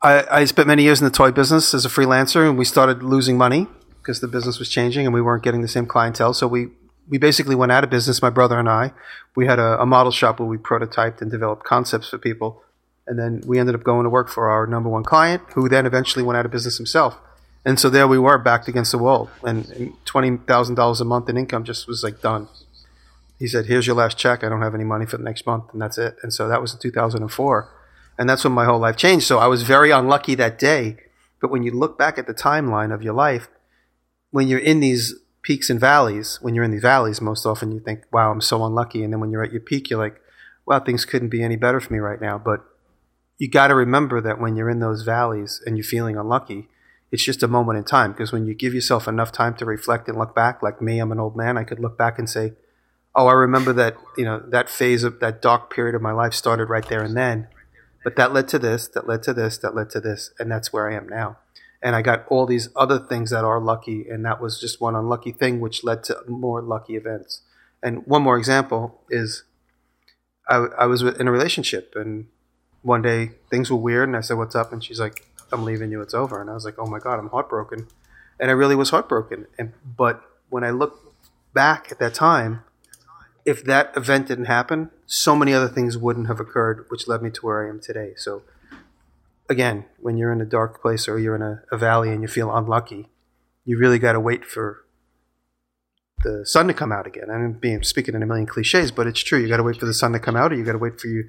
[0.00, 3.02] I, I spent many years in the toy business as a freelancer, and we started
[3.02, 3.66] losing money
[3.98, 6.32] because the business was changing and we weren't getting the same clientele.
[6.32, 6.68] So we
[7.12, 8.22] we basically went out of business.
[8.22, 8.92] My brother and I,
[9.36, 12.62] we had a, a, model shop where we prototyped and developed concepts for people,
[13.06, 15.84] and then we ended up going to work for our number one client, who then
[15.84, 17.18] eventually went out of business himself.
[17.66, 21.28] And so there we were, backed against the wall, and, twenty thousand dollars a month
[21.28, 22.48] in income just was like done.
[23.38, 24.42] He said, "Here's your last check.
[24.42, 26.62] I don't have any money for the next month, and that's it." And so that
[26.62, 27.68] was in 2004,
[28.16, 29.26] and that's when my whole life changed.
[29.26, 30.96] So I was very unlucky that day.
[31.42, 33.48] But when you look back at the timeline of your life,
[34.30, 37.80] when you're in these peaks and valleys, when you're in these valleys, most often you
[37.80, 39.02] think, wow, I'm so unlucky.
[39.02, 40.20] And then when you're at your peak, you're like,
[40.66, 42.38] wow, things couldn't be any better for me right now.
[42.38, 42.64] But
[43.38, 46.68] you got to remember that when you're in those valleys and you're feeling unlucky,
[47.10, 48.12] it's just a moment in time.
[48.12, 51.12] Because when you give yourself enough time to reflect and look back, like me, I'm
[51.12, 52.52] an old man, I could look back and say,
[53.14, 56.34] oh, I remember that, you know, that phase of that dark period of my life
[56.34, 57.48] started right there and then.
[58.04, 60.30] But that led to this, that led to this, that led to this.
[60.38, 61.38] And that's where I am now
[61.82, 64.94] and I got all these other things that are lucky, and that was just one
[64.94, 67.42] unlucky thing, which led to more lucky events.
[67.82, 69.42] And one more example is,
[70.48, 72.26] I, I was in a relationship, and
[72.82, 75.90] one day things were weird, and I said, "What's up?" And she's like, "I'm leaving
[75.90, 76.00] you.
[76.00, 77.88] It's over." And I was like, "Oh my god, I'm heartbroken,"
[78.38, 79.46] and I really was heartbroken.
[79.58, 81.14] And but when I look
[81.52, 82.62] back at that time,
[83.44, 87.30] if that event didn't happen, so many other things wouldn't have occurred, which led me
[87.30, 88.12] to where I am today.
[88.16, 88.42] So
[89.48, 92.28] again, when you're in a dark place or you're in a, a valley and you
[92.28, 93.08] feel unlucky,
[93.64, 94.84] you really got to wait for
[96.24, 97.30] the sun to come out again.
[97.30, 99.38] I'm being speaking in a million cliches, but it's true.
[99.38, 101.00] You got to wait for the sun to come out, or you got to wait
[101.00, 101.24] for you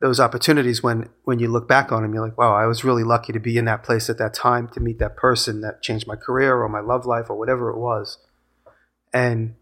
[0.00, 2.14] those opportunities when when you look back on them.
[2.14, 4.68] You're like, wow, I was really lucky to be in that place at that time
[4.68, 7.78] to meet that person that changed my career or my love life or whatever it
[7.78, 8.18] was.
[9.12, 9.56] And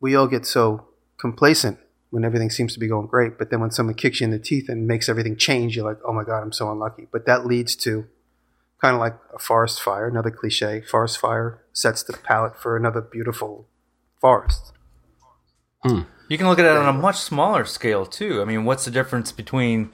[0.00, 1.78] we all get so complacent
[2.12, 3.38] when everything seems to be going great.
[3.38, 5.98] But then when someone kicks you in the teeth and makes everything change, you're like,
[6.06, 7.08] oh my God, I'm so unlucky.
[7.10, 8.06] But that leads to
[8.82, 10.82] kind of like a forest fire, another cliche.
[10.82, 13.66] Forest fire sets the palette for another beautiful
[14.20, 14.74] forest.
[15.82, 16.02] Hmm.
[16.28, 18.42] You can look at it on a much smaller scale too.
[18.42, 19.90] I mean, what's the difference between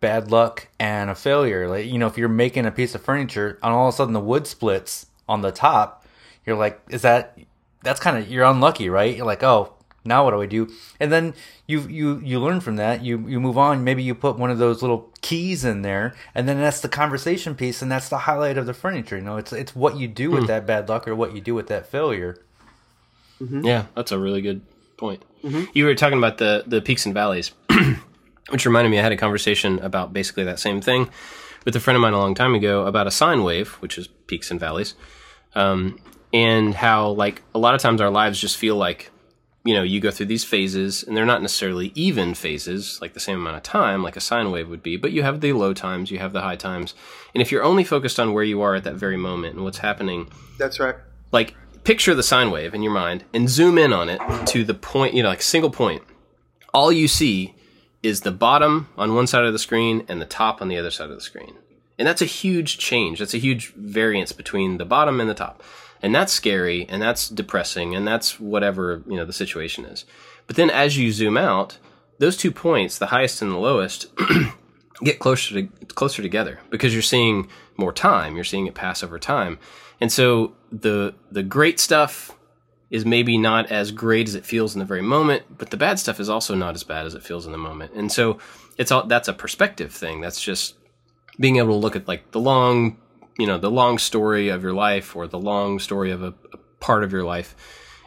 [0.00, 1.68] bad luck and a failure?
[1.68, 4.14] Like, you know, if you're making a piece of furniture and all of a sudden
[4.14, 6.06] the wood splits on the top,
[6.46, 7.38] you're like, is that
[7.82, 9.14] that's kind of you're unlucky, right?
[9.14, 9.71] You're like, oh,
[10.04, 10.68] now what do I do?
[10.98, 11.34] And then
[11.66, 13.02] you you you learn from that.
[13.04, 13.84] You you move on.
[13.84, 17.54] Maybe you put one of those little keys in there, and then that's the conversation
[17.54, 19.16] piece, and that's the highlight of the furniture.
[19.16, 20.48] You know, it's it's what you do with mm.
[20.48, 22.38] that bad luck or what you do with that failure.
[23.40, 23.64] Mm-hmm.
[23.64, 24.62] Yeah, that's a really good
[24.96, 25.24] point.
[25.44, 25.64] Mm-hmm.
[25.72, 27.52] You were talking about the the peaks and valleys,
[28.50, 28.98] which reminded me.
[28.98, 31.10] I had a conversation about basically that same thing
[31.64, 34.08] with a friend of mine a long time ago about a sine wave, which is
[34.26, 34.94] peaks and valleys,
[35.54, 35.98] um,
[36.32, 39.10] and how like a lot of times our lives just feel like
[39.64, 43.20] you know, you go through these phases, and they're not necessarily even phases, like the
[43.20, 45.72] same amount of time, like a sine wave would be, but you have the low
[45.72, 46.94] times, you have the high times.
[47.34, 49.78] And if you're only focused on where you are at that very moment and what's
[49.78, 50.28] happening.
[50.58, 50.96] That's right.
[51.30, 54.74] Like, picture the sine wave in your mind and zoom in on it to the
[54.74, 56.02] point, you know, like single point.
[56.74, 57.54] All you see
[58.02, 60.90] is the bottom on one side of the screen and the top on the other
[60.90, 61.54] side of the screen.
[61.98, 63.20] And that's a huge change.
[63.20, 65.62] That's a huge variance between the bottom and the top
[66.02, 70.04] and that's scary and that's depressing and that's whatever you know the situation is.
[70.46, 71.78] But then as you zoom out
[72.18, 74.06] those two points the highest and the lowest
[75.02, 78.34] get closer to closer together because you're seeing more time.
[78.34, 79.58] You're seeing it pass over time.
[80.00, 82.36] And so the the great stuff
[82.90, 85.98] is maybe not as great as it feels in the very moment but the bad
[85.98, 87.92] stuff is also not as bad as it feels in the moment.
[87.94, 88.38] And so
[88.78, 90.20] it's all that's a perspective thing.
[90.20, 90.74] That's just
[91.38, 92.98] being able to look at like the long
[93.38, 96.58] you know the long story of your life or the long story of a, a
[96.80, 97.54] part of your life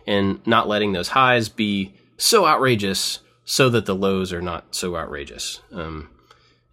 [0.07, 4.95] and not letting those highs be so outrageous so that the lows are not so
[4.95, 5.61] outrageous.
[5.71, 6.09] Um,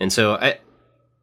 [0.00, 0.58] and so I,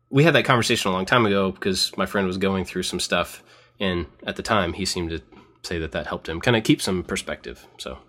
[0.09, 2.99] we had that conversation a long time ago because my friend was going through some
[2.99, 3.43] stuff,
[3.79, 5.21] and at the time he seemed to
[5.63, 7.67] say that that helped him kind of keep some perspective.
[7.77, 7.99] So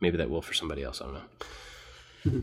[0.00, 1.00] maybe that will for somebody else.
[1.00, 2.42] I don't know.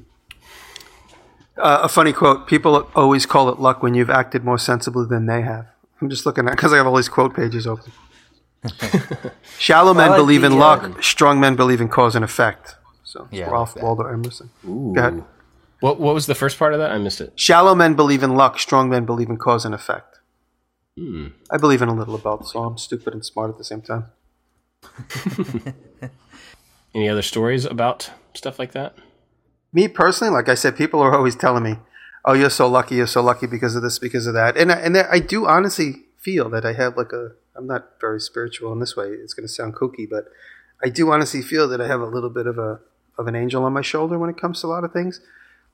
[1.57, 5.25] Uh, a funny quote: People always call it luck when you've acted more sensibly than
[5.25, 5.65] they have.
[6.01, 7.91] I'm just looking at because I have all these quote pages open.
[9.59, 10.83] Shallow men like believe the, in luck.
[10.83, 12.75] um, Strong men believe in cause and effect.
[13.03, 13.83] So Yeah, Ralph like.
[13.83, 14.49] Waldo Emerson.
[14.65, 15.23] Go ahead.
[15.79, 16.91] What what was the first part of that?
[16.91, 17.33] I missed it.
[17.39, 18.59] Shallow men believe in luck.
[18.59, 20.19] Strong men believe in cause and effect.
[20.97, 21.27] Hmm.
[21.51, 23.81] I believe in a little of both, so I'm stupid and smart at the same
[23.81, 24.05] time.
[26.95, 28.95] Any other stories about stuff like that?
[29.71, 31.77] Me personally, like I said, people are always telling me,
[32.27, 32.95] "Oh, you're so lucky.
[32.95, 36.03] You're so lucky because of this, because of that." And I, and I do honestly
[36.17, 37.31] feel that I have like a.
[37.55, 39.07] I'm not very spiritual in this way.
[39.07, 40.25] It's going to sound kooky, but
[40.83, 42.79] I do honestly feel that I have a little bit of a
[43.17, 45.19] of an angel on my shoulder when it comes to a lot of things.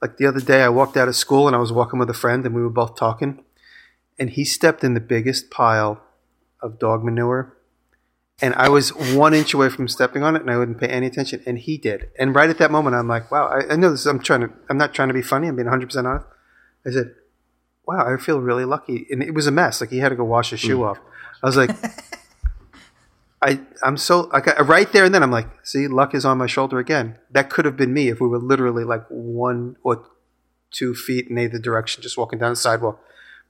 [0.02, 2.14] Like the other day, I walked out of school and I was walking with a
[2.14, 3.44] friend, and we were both talking,
[4.18, 6.02] and he stepped in the biggest pile
[6.62, 7.58] of dog manure
[8.42, 11.08] and I was one inch away from stepping on it, and I wouldn't pay any
[11.08, 12.10] attention, and he did.
[12.18, 14.06] And right at that moment, I'm like, "Wow!" I, I know this.
[14.06, 14.50] I'm trying to.
[14.70, 15.48] I'm not trying to be funny.
[15.48, 16.26] I'm being 100 percent honest.
[16.86, 17.16] I said,
[17.86, 19.82] "Wow, I feel really lucky." And it was a mess.
[19.82, 20.90] Like he had to go wash his shoe mm.
[20.90, 21.00] off.
[21.42, 21.72] I was like,
[23.42, 26.48] "I, I'm so like right there." And then I'm like, "See, luck is on my
[26.48, 30.06] shoulder again." That could have been me if we were literally like one or
[30.72, 33.00] two feet in either direction, just walking down the sidewalk.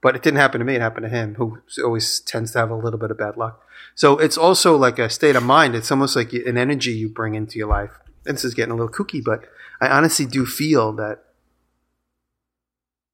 [0.02, 0.76] But it didn't happen to me.
[0.76, 3.64] It happened to him, who always tends to have a little bit of bad luck.
[3.96, 5.76] So it's also like a state of mind.
[5.76, 7.92] It's almost like an energy you bring into your life.
[8.26, 9.46] And this is getting a little kooky, but
[9.80, 11.24] I honestly do feel that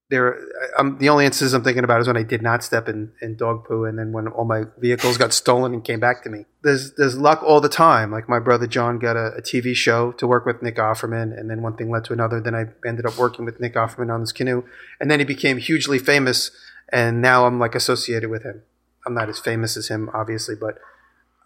[0.10, 0.40] there.
[0.78, 3.36] I'm, the only instances I'm thinking about is when I did not step in, in
[3.36, 6.46] dog poo, and then when all my vehicles got stolen and came back to me.
[6.62, 8.12] There's there's luck all the time.
[8.12, 11.50] Like my brother John got a, a TV show to work with Nick Offerman, and
[11.50, 12.42] then one thing led to another.
[12.42, 14.64] Then I ended up working with Nick Offerman on this canoe,
[15.00, 16.52] and then he became hugely famous,
[16.92, 18.64] and now I'm like associated with him.
[19.06, 20.80] I'm not as famous as him, obviously, but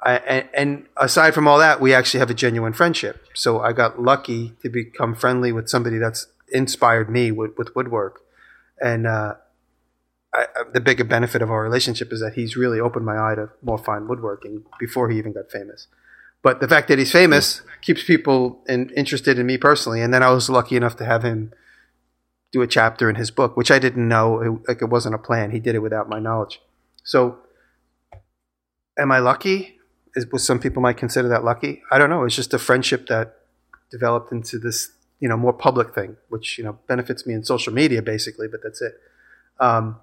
[0.01, 3.25] I, and, and aside from all that, we actually have a genuine friendship.
[3.33, 8.21] So I got lucky to become friendly with somebody that's inspired me with, with woodwork.
[8.81, 9.35] And uh,
[10.33, 13.35] I, I, the bigger benefit of our relationship is that he's really opened my eye
[13.35, 15.87] to more fine woodworking before he even got famous.
[16.41, 20.01] But the fact that he's famous keeps people in, interested in me personally.
[20.01, 21.53] And then I was lucky enough to have him
[22.51, 24.39] do a chapter in his book, which I didn't know.
[24.41, 25.51] It, like it wasn't a plan.
[25.51, 26.61] He did it without my knowledge.
[27.03, 27.39] So,
[28.97, 29.79] am I lucky?
[30.15, 31.81] Is, some people might consider that lucky?
[31.91, 32.25] I don't know.
[32.25, 33.37] It's just a friendship that
[33.89, 34.91] developed into this,
[35.23, 38.49] you know, more public thing, which you know benefits me in social media basically.
[38.49, 38.99] But that's it.
[39.57, 40.01] Um,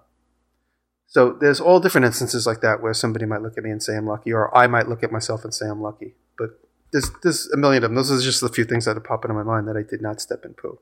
[1.06, 3.98] so there's all different instances like that where somebody might look at me and say
[3.98, 6.14] I'm lucky, or I might look at myself and say I'm lucky.
[6.38, 6.58] But
[6.90, 7.96] there's there's a million of them.
[7.96, 10.00] Those are just the few things that are popping in my mind that I did
[10.00, 10.78] not step in poo.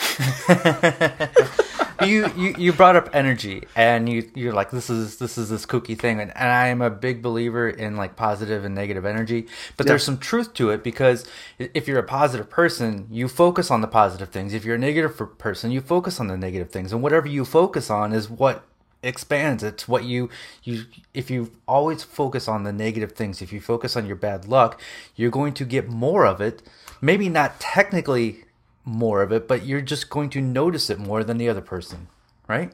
[2.02, 5.66] you, you you brought up energy and you you're like this is this is this
[5.66, 6.20] kooky thing.
[6.20, 9.46] And, and I am a big believer in like positive and negative energy.
[9.76, 11.26] But there's some truth to it because
[11.58, 14.54] if you're a positive person you focus on the positive things.
[14.54, 16.92] If you're a negative negative person you focus on the negative things.
[16.92, 18.64] And whatever you focus on is what
[19.02, 19.62] expands.
[19.62, 20.28] It's what you
[20.62, 20.84] you
[21.14, 24.78] if you always focus on the negative things if you focus on your bad luck
[25.16, 26.62] you're going to get more of it.
[27.00, 28.44] Maybe not technically
[28.84, 32.08] more of it but you're just going to notice it more than the other person
[32.48, 32.72] right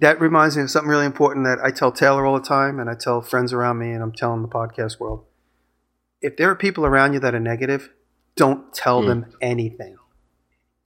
[0.00, 2.90] that reminds me of something really important that I tell Taylor all the time, and
[2.90, 5.24] I tell friends around me, and I'm telling the podcast world.
[6.20, 7.90] If there are people around you that are negative,
[8.36, 9.08] don't tell hmm.
[9.08, 9.96] them anything.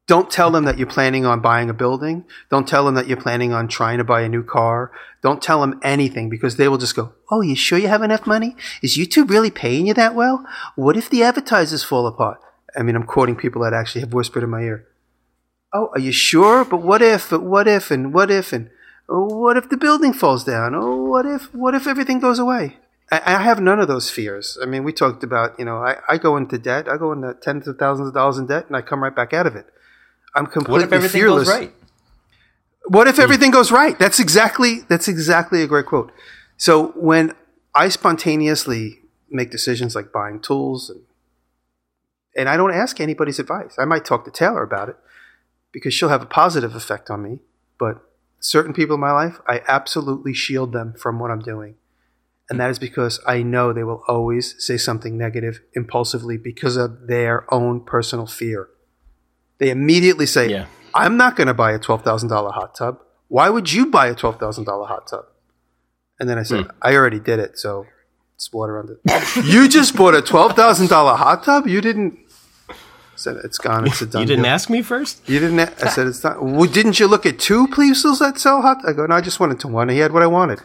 [0.07, 2.25] Don't tell them that you're planning on buying a building.
[2.51, 4.91] Don't tell them that you're planning on trying to buy a new car.
[5.23, 8.27] Don't tell them anything because they will just go, Oh, you sure you have enough
[8.27, 8.57] money?
[8.83, 10.47] Is YouTube really paying you that well?
[10.77, 12.41] What if the advertisers fall apart?
[12.77, 14.87] I mean, I'm quoting people that actually have whispered in my ear.
[15.73, 16.65] Oh, are you sure?
[16.65, 17.31] But what if?
[17.31, 17.91] But what if?
[17.91, 18.53] And what if?
[18.53, 18.71] And
[19.09, 20.75] oh, what if the building falls down?
[20.75, 21.55] Oh, what if?
[21.55, 22.79] What if everything goes away?
[23.11, 24.59] I, I have none of those fears.
[24.63, 26.89] I mean, we talked about, you know, I, I go into debt.
[26.89, 29.33] I go into tens of thousands of dollars in debt, and I come right back
[29.33, 29.67] out of it.
[30.35, 31.49] I'm completely what if everything fearless.
[31.49, 31.73] goes right
[32.87, 33.99] What if everything goes right?
[33.99, 36.13] That's exactly that's exactly a great quote.
[36.57, 37.35] So when
[37.75, 39.01] I spontaneously
[39.31, 41.01] make decisions like buying tools and
[42.37, 43.77] and I don't ask anybody's advice.
[43.79, 44.97] I might talk to Taylor about it
[45.73, 47.41] because she'll have a positive effect on me,
[47.79, 48.01] but
[48.41, 51.75] certain people in my life, I absolutely shield them from what I'm doing.
[52.51, 57.07] And that is because I know they will always say something negative impulsively because of
[57.07, 58.69] their own personal fear.
[59.59, 60.67] They immediately say, Yeah.
[60.95, 63.01] I'm not going to buy a $12,000 hot tub.
[63.29, 65.27] Why would you buy a $12,000 hot tub?
[66.19, 66.71] And then I said, hmm.
[66.81, 67.87] I already did it, so
[68.39, 69.01] it's water under.
[69.45, 71.67] you just bought a $12,000 hot tub?
[71.67, 72.17] You didn't.
[73.17, 73.85] said it's gone.
[73.89, 74.23] It's a done.
[74.23, 74.53] You didn't deal.
[74.53, 75.29] ask me first.
[75.29, 75.59] You didn't.
[75.59, 76.41] a- I said it's not.
[76.41, 78.79] Well, didn't you look at two places that sell hot?
[78.87, 79.07] I go.
[79.07, 79.89] No, I just went into one.
[79.89, 80.61] He had what I wanted.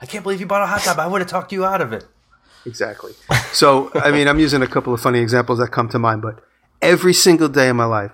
[0.00, 0.98] I can't believe you bought a hot tub.
[0.98, 2.04] I would have talked you out of it.
[2.66, 3.12] Exactly.
[3.52, 6.42] So, I mean, I'm using a couple of funny examples that come to mind, but
[6.82, 8.10] every single day of my life,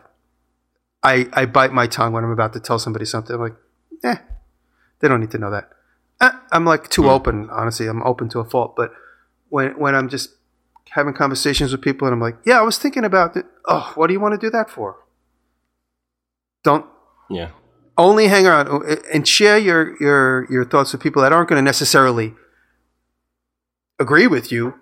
[1.03, 3.35] I, I bite my tongue when I'm about to tell somebody something.
[3.35, 3.57] I'm like,
[4.05, 4.17] eh,
[5.01, 5.71] they don't need to know that.
[6.23, 7.87] Eh, I'm like too open, honestly.
[7.89, 8.77] I'm open to a fault.
[8.77, 8.93] But
[9.49, 10.31] when, when I'm just
[10.91, 13.45] having conversations with people and I'm like, yeah, I was thinking about it.
[13.67, 14.97] Oh, what do you want to do that for?
[16.63, 16.87] Don't
[17.29, 17.51] Yeah.
[17.99, 18.69] only hang around
[19.13, 22.35] and share your, your, your thoughts with people that aren't going to necessarily
[23.99, 24.75] agree with you,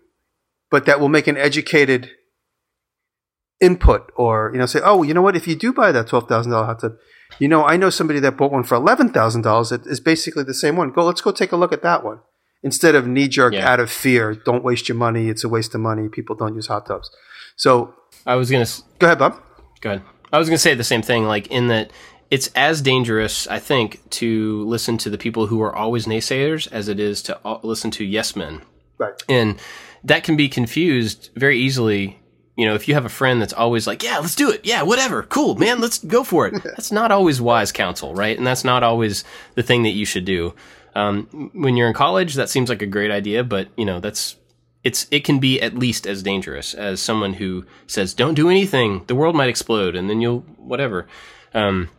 [0.70, 2.10] but that will make an educated
[3.60, 6.50] input or, you know, say, oh, you know what, if you do buy that $12,000
[6.66, 6.92] hot tub,
[7.38, 10.76] you know, I know somebody that bought one for $11,000 that is basically the same
[10.76, 10.90] one.
[10.90, 12.20] Go, let's go take a look at that one.
[12.62, 13.70] Instead of knee jerk Yeah.
[13.70, 15.28] out of fear, don't waste your money.
[15.28, 16.08] It's a waste of money.
[16.08, 17.10] People don't use hot tubs.
[17.56, 17.94] So
[18.26, 18.66] I was gonna
[18.98, 19.40] go ahead, Bob.
[19.80, 20.02] Go ahead.
[20.32, 21.90] I was going to say the same thing, like in that
[22.30, 26.86] it's as dangerous, I think, to listen to the people who are always naysayers as
[26.86, 28.60] it is to listen to yes men.
[28.98, 29.14] Right.
[29.28, 29.58] And
[30.04, 32.19] that can be confused very easily.
[32.60, 34.66] You know, if you have a friend that's always like, yeah, let's do it.
[34.66, 35.22] Yeah, whatever.
[35.22, 35.80] Cool, man.
[35.80, 36.62] Let's go for it.
[36.62, 38.36] That's not always wise counsel, right?
[38.36, 40.54] And that's not always the thing that you should do.
[40.94, 44.36] Um, when you're in college, that seems like a great idea, but you know, that's
[44.84, 49.04] it's it can be at least as dangerous as someone who says don't do anything
[49.06, 51.06] the world might explode and then you'll whatever
[51.52, 51.90] um,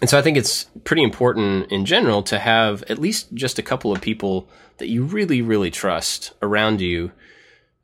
[0.00, 3.62] and so i think it's pretty important in general to have at least just a
[3.62, 7.10] couple of people that you really really trust around you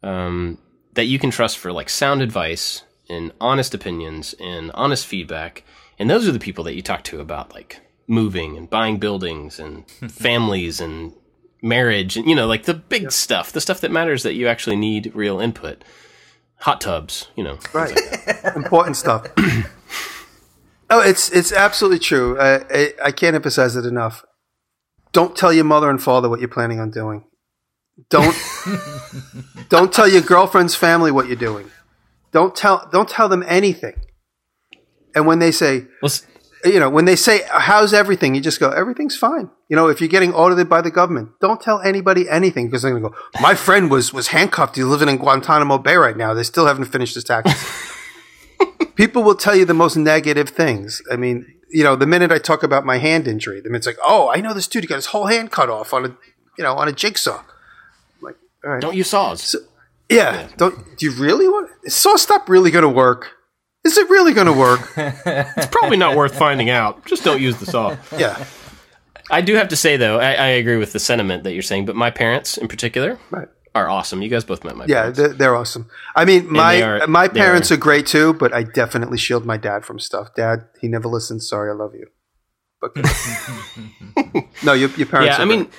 [0.02, 0.58] um,
[0.96, 5.62] that you can trust for like sound advice and honest opinions and honest feedback
[5.98, 9.58] and those are the people that you talk to about like moving and buying buildings
[9.60, 11.12] and families and
[11.62, 14.76] marriage and you know like the big stuff the stuff that matters that you actually
[14.76, 15.82] need real input
[16.58, 17.96] hot tubs you know Right.
[18.56, 19.26] Important stuff.
[20.90, 22.38] oh, it's it's absolutely true.
[22.38, 24.24] I, I, I can't emphasize it enough.
[25.12, 27.24] Don't tell your mother and father what you're planning on doing.
[28.10, 28.36] Don't
[29.68, 31.70] don't tell your girlfriend's family what you're doing.
[32.32, 33.94] Don't tell don't tell them anything.
[35.14, 36.12] And when they say, well,
[36.64, 40.00] you know, when they say, "How's everything?" You just go, "Everything's fine." You know, if
[40.00, 43.16] you're getting audited by the government, don't tell anybody anything because they're going to go,
[43.40, 44.76] "My friend was was handcuffed.
[44.76, 46.34] He's living in Guantanamo Bay right now.
[46.34, 47.62] They still haven't finished his taxes."
[48.94, 51.02] People will tell you the most negative things.
[51.10, 53.86] I mean, you know, the minute I talk about my hand injury, the minute it's
[53.86, 54.84] like, "Oh, I know this dude.
[54.84, 56.08] He got his whole hand cut off on a,
[56.58, 57.42] you know, on a jigsaw."
[58.66, 59.56] I'm all right, don't use saws
[60.08, 60.96] yeah, don't.
[60.98, 61.70] Do you really want?
[61.84, 63.32] Is SawStop really going to work?
[63.84, 64.80] Is it really going to work?
[64.96, 68.44] it's probably not worth finding out just don't use the saw yeah,
[69.30, 71.86] i do have to say though I, I agree with the sentiment that you're saying
[71.86, 73.48] but my parents in particular right.
[73.74, 75.88] are awesome you guys both met my Yeah, parents they're, they're awesome.
[76.16, 79.56] I mean, my are- my parents are- are, great too, but I definitely shield my
[79.56, 80.34] dad from stuff.
[80.36, 81.48] Dad, he never listens.
[81.48, 82.06] Sorry, I love you.
[82.80, 82.94] But
[84.64, 85.36] no, your, your parents.
[85.36, 85.74] yeah, are I mean, great.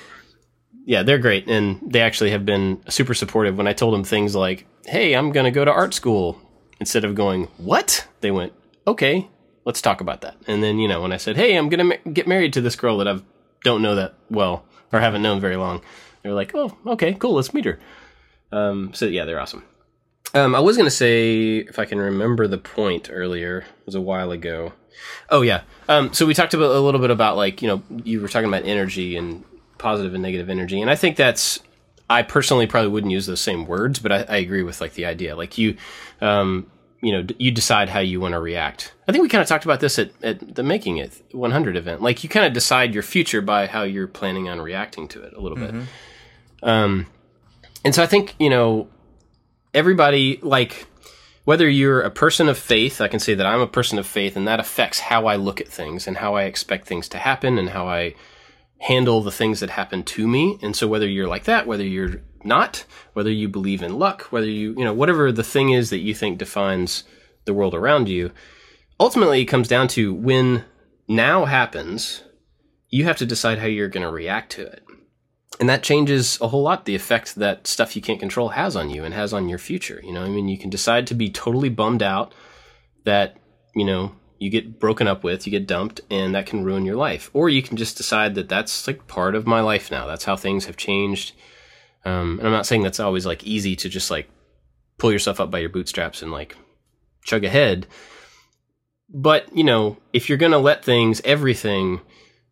[0.88, 3.58] Yeah, they're great, and they actually have been super supportive.
[3.58, 6.40] When I told them things like, "Hey, I'm going to go to art school,"
[6.80, 8.54] instead of going, "What?" they went,
[8.86, 9.28] "Okay,
[9.66, 11.84] let's talk about that." And then you know, when I said, "Hey, I'm going to
[11.84, 13.20] ma- get married to this girl that I
[13.64, 15.82] don't know that well or haven't known very long,"
[16.22, 17.78] they were like, "Oh, okay, cool, let's meet her."
[18.50, 19.64] Um, so yeah, they're awesome.
[20.32, 23.94] Um, I was going to say, if I can remember the point earlier, it was
[23.94, 24.72] a while ago.
[25.28, 25.64] Oh yeah.
[25.86, 28.48] Um, so we talked about a little bit about like you know you were talking
[28.48, 29.44] about energy and
[29.78, 31.60] positive and negative energy, and I think that's
[32.10, 35.04] I personally probably wouldn't use those same words, but I, I agree with like the
[35.06, 35.36] idea.
[35.36, 35.76] Like you,
[36.20, 36.70] um,
[37.02, 38.92] you know, d- you decide how you want to react.
[39.06, 42.00] I think we kind of talked about this at, at the Making It 100 event.
[42.02, 45.34] Like you kind of decide your future by how you're planning on reacting to it
[45.34, 45.74] a little bit.
[46.62, 47.06] Um,
[47.84, 48.88] and so I think you know
[49.74, 50.86] everybody like
[51.44, 54.36] whether you're a person of faith, I can say that I'm a person of faith,
[54.36, 57.58] and that affects how I look at things and how I expect things to happen
[57.58, 58.14] and how I
[58.80, 60.58] handle the things that happen to me.
[60.62, 64.48] And so whether you're like that, whether you're not, whether you believe in luck, whether
[64.48, 67.04] you, you know, whatever the thing is that you think defines
[67.44, 68.30] the world around you,
[69.00, 70.64] ultimately it comes down to when
[71.08, 72.22] now happens,
[72.88, 74.84] you have to decide how you're going to react to it.
[75.58, 78.90] And that changes a whole lot the effect that stuff you can't control has on
[78.90, 80.00] you and has on your future.
[80.04, 82.32] You know, I mean, you can decide to be totally bummed out
[83.04, 83.36] that,
[83.74, 86.96] you know, you get broken up with, you get dumped, and that can ruin your
[86.96, 87.30] life.
[87.32, 90.06] Or you can just decide that that's like part of my life now.
[90.06, 91.32] That's how things have changed.
[92.04, 94.28] Um, and I'm not saying that's always like easy to just like
[94.98, 96.56] pull yourself up by your bootstraps and like
[97.24, 97.86] chug ahead.
[99.10, 102.00] But, you know, if you're going to let things, everything,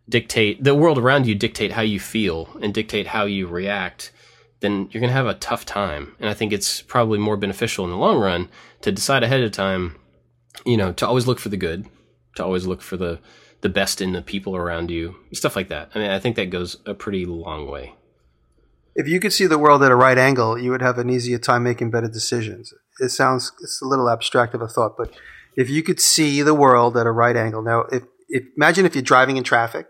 [0.08, 4.12] dictate the world around you dictate how you feel and dictate how you react
[4.60, 6.14] then you're going to have a tough time.
[6.18, 8.48] And I think it's probably more beneficial in the long run
[8.82, 9.96] to decide ahead of time,
[10.66, 11.86] you know, to always look for the good,
[12.34, 13.20] to always look for the
[13.62, 15.90] the best in the people around you, stuff like that.
[15.94, 17.94] I mean, I think that goes a pretty long way.
[18.94, 21.38] If you could see the world at a right angle, you would have an easier
[21.38, 22.74] time making better decisions.
[23.00, 25.14] It sounds it's a little abstract of a thought, but
[25.56, 28.94] if you could see the world at a right angle, now if, if imagine if
[28.94, 29.86] you're driving in traffic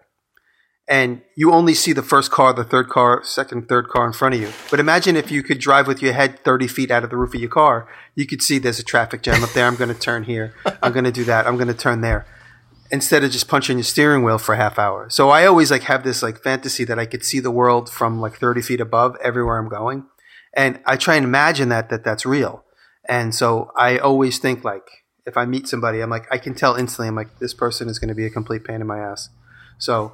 [0.89, 4.37] and you only see the first car, the third car, second, third car in front
[4.37, 4.51] of you.
[4.71, 7.35] But imagine if you could drive with your head 30 feet out of the roof
[7.35, 7.89] of your car.
[8.15, 9.67] You could see there's a traffic jam up there.
[9.67, 10.55] I'm going to turn here.
[10.83, 11.47] I'm going to do that.
[11.47, 12.25] I'm going to turn there.
[12.93, 15.11] Instead of just punching your steering wheel for a half hour.
[15.11, 18.21] So I always like have this like fantasy that I could see the world from
[18.21, 20.07] like 30 feet above everywhere I'm going.
[20.55, 22.65] And I try and imagine that, that that's real.
[23.09, 24.89] And so I always think like,
[25.27, 27.99] if I meet somebody, I'm like, I can tell instantly, I'm like, this person is
[27.99, 29.29] going to be a complete pain in my ass.
[29.79, 30.13] So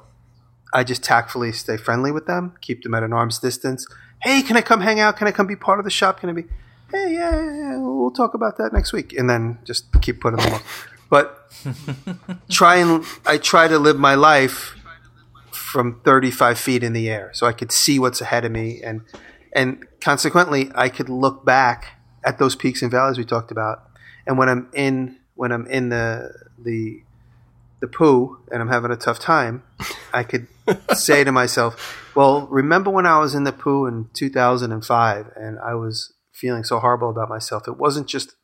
[0.73, 3.87] I just tactfully stay friendly with them, keep them at an arm's distance.
[4.21, 5.17] Hey, can I come hang out?
[5.17, 6.19] Can I come be part of the shop?
[6.19, 6.45] Can I be?
[6.91, 7.77] Hey, yeah, yeah, yeah.
[7.77, 10.87] we'll talk about that next week, and then just keep putting them off.
[11.09, 11.51] But
[12.49, 14.75] try and I try to live my life
[15.51, 19.01] from 35 feet in the air, so I could see what's ahead of me, and
[19.53, 23.89] and consequently, I could look back at those peaks and valleys we talked about,
[24.25, 27.03] and when I'm in when I'm in the the
[27.83, 29.61] the poo and I'm having a tough time,
[30.13, 30.47] I could
[30.93, 35.73] say to myself, well, remember when I was in the poo in 2005 and I
[35.73, 37.67] was feeling so horrible about myself?
[37.67, 38.35] It wasn't just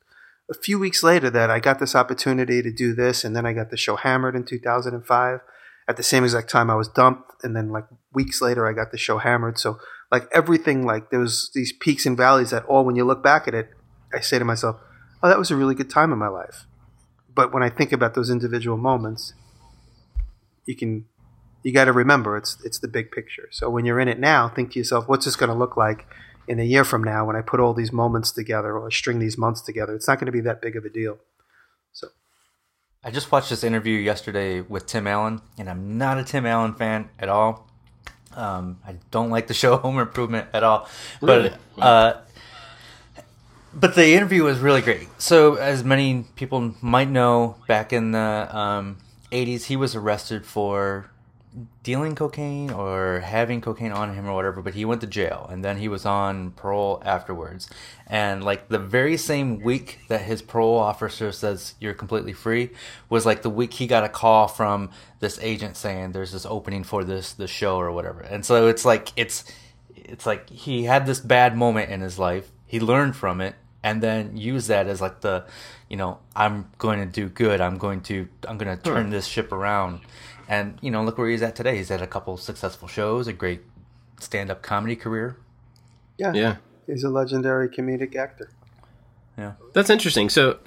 [0.50, 3.54] a few weeks later that I got this opportunity to do this, and then I
[3.54, 5.40] got the show hammered in 2005.
[5.88, 8.90] At the same exact time, I was dumped, and then like weeks later, I got
[8.90, 9.58] the show hammered.
[9.58, 9.78] So,
[10.12, 13.48] like everything, like there was these peaks and valleys that all, when you look back
[13.48, 13.70] at it,
[14.12, 14.76] I say to myself,
[15.22, 16.66] oh, that was a really good time in my life
[17.34, 19.34] but when I think about those individual moments,
[20.66, 21.06] you can
[21.62, 23.48] you got to remember it's it's the big picture.
[23.50, 26.06] So when you're in it now, think to yourself, what's this going to look like
[26.48, 29.36] in a year from now when I put all these moments together or string these
[29.38, 29.94] months together?
[29.94, 31.18] It's not going to be that big of a deal.
[31.92, 32.08] So
[33.04, 36.74] I just watched this interview yesterday with Tim Allen, and I'm not a Tim Allen
[36.74, 37.68] fan at all.
[38.34, 40.88] Um, I don't like the show Home Improvement at all,
[41.20, 41.52] Really?
[41.76, 42.20] but uh,
[43.74, 45.08] but the interview was really great.
[45.18, 48.98] So, as many people might know, back in the um,
[49.32, 51.10] 80s, he was arrested for
[51.82, 55.64] dealing cocaine or having cocaine on him or whatever, but he went to jail and
[55.64, 57.68] then he was on parole afterwards.
[58.06, 62.70] And like the very same week that his parole officer says you're completely free
[63.08, 66.84] was like the week he got a call from this agent saying there's this opening
[66.84, 68.20] for this this show or whatever.
[68.20, 69.44] And so it's like it's
[69.96, 72.50] it's like he had this bad moment in his life.
[72.70, 75.44] He learned from it and then use that as like the
[75.88, 78.94] you know i'm going to do good i'm going to i'm going to hmm.
[78.94, 80.00] turn this ship around
[80.48, 83.32] and you know look where he's at today he's had a couple successful shows a
[83.32, 83.62] great
[84.20, 85.36] stand-up comedy career
[86.18, 86.56] yeah, Yeah.
[86.86, 88.50] he's a legendary comedic actor.
[89.38, 90.28] yeah That's interesting.
[90.28, 90.58] So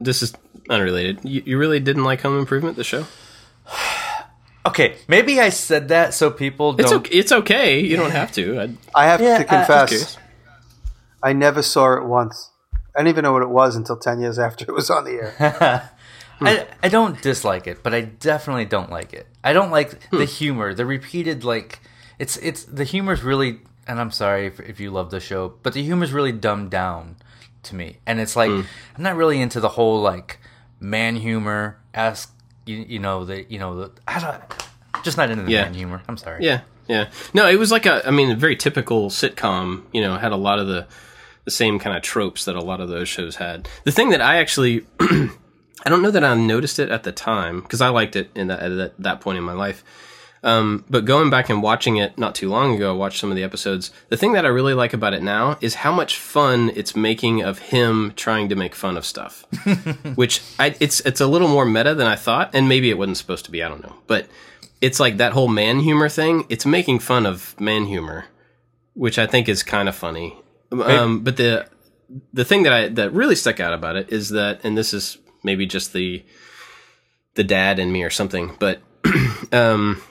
[0.00, 0.32] this is
[0.70, 1.20] unrelated.
[1.22, 3.04] You, you really didn't like Home Improvement, the show?
[4.64, 7.14] okay maybe i said that so people It's don't okay.
[7.18, 7.80] It's okay.
[7.80, 8.60] You don't have to.
[8.60, 10.18] I, I have Yeah, to confess, curious.
[11.22, 12.50] I never saw it once.
[12.94, 15.12] I didn't even know what it was until ten years after it was on the
[15.12, 15.90] air.
[16.40, 19.26] I, I don't dislike it, but I definitely don't like it.
[19.44, 20.18] I don't like hmm.
[20.18, 21.80] the humor, the repeated like
[22.18, 25.72] it's it's the humor's really and I'm sorry if, if you love the show, but
[25.72, 27.16] the humor's really dumbed down
[27.64, 27.98] to me.
[28.06, 28.62] And it's like hmm.
[28.96, 30.38] I'm not really into the whole like
[30.80, 31.78] man humor.
[31.94, 32.34] Ask
[32.66, 35.64] you, you know the you know the I don't just not into the Yeah.
[35.64, 36.02] man humor.
[36.08, 36.44] I'm sorry.
[36.44, 37.10] Yeah, yeah.
[37.34, 38.06] No, it was like a.
[38.06, 39.82] I mean, a very typical sitcom.
[39.92, 40.86] You know, had a lot of the
[41.44, 43.68] the same kind of tropes that a lot of those shows had.
[43.84, 45.28] The thing that I actually, I
[45.86, 48.62] don't know that I noticed it at the time because I liked it in that
[48.62, 49.84] at that, point in my life.
[50.44, 53.36] Um, but going back and watching it not too long ago, I watched some of
[53.36, 53.92] the episodes.
[54.08, 57.42] The thing that I really like about it now is how much fun it's making
[57.42, 59.46] of him trying to make fun of stuff.
[60.16, 63.18] Which I, it's it's a little more meta than I thought, and maybe it wasn't
[63.18, 63.62] supposed to be.
[63.62, 64.26] I don't know, but
[64.80, 66.44] it's like that whole man humor thing.
[66.48, 68.26] It's making fun of man humor,
[68.94, 70.41] which I think is kind of funny.
[70.72, 71.68] Um, but the
[72.32, 75.18] the thing that I that really stuck out about it is that, and this is
[75.42, 76.24] maybe just the
[77.34, 78.80] the dad in me or something, but
[79.52, 80.02] um,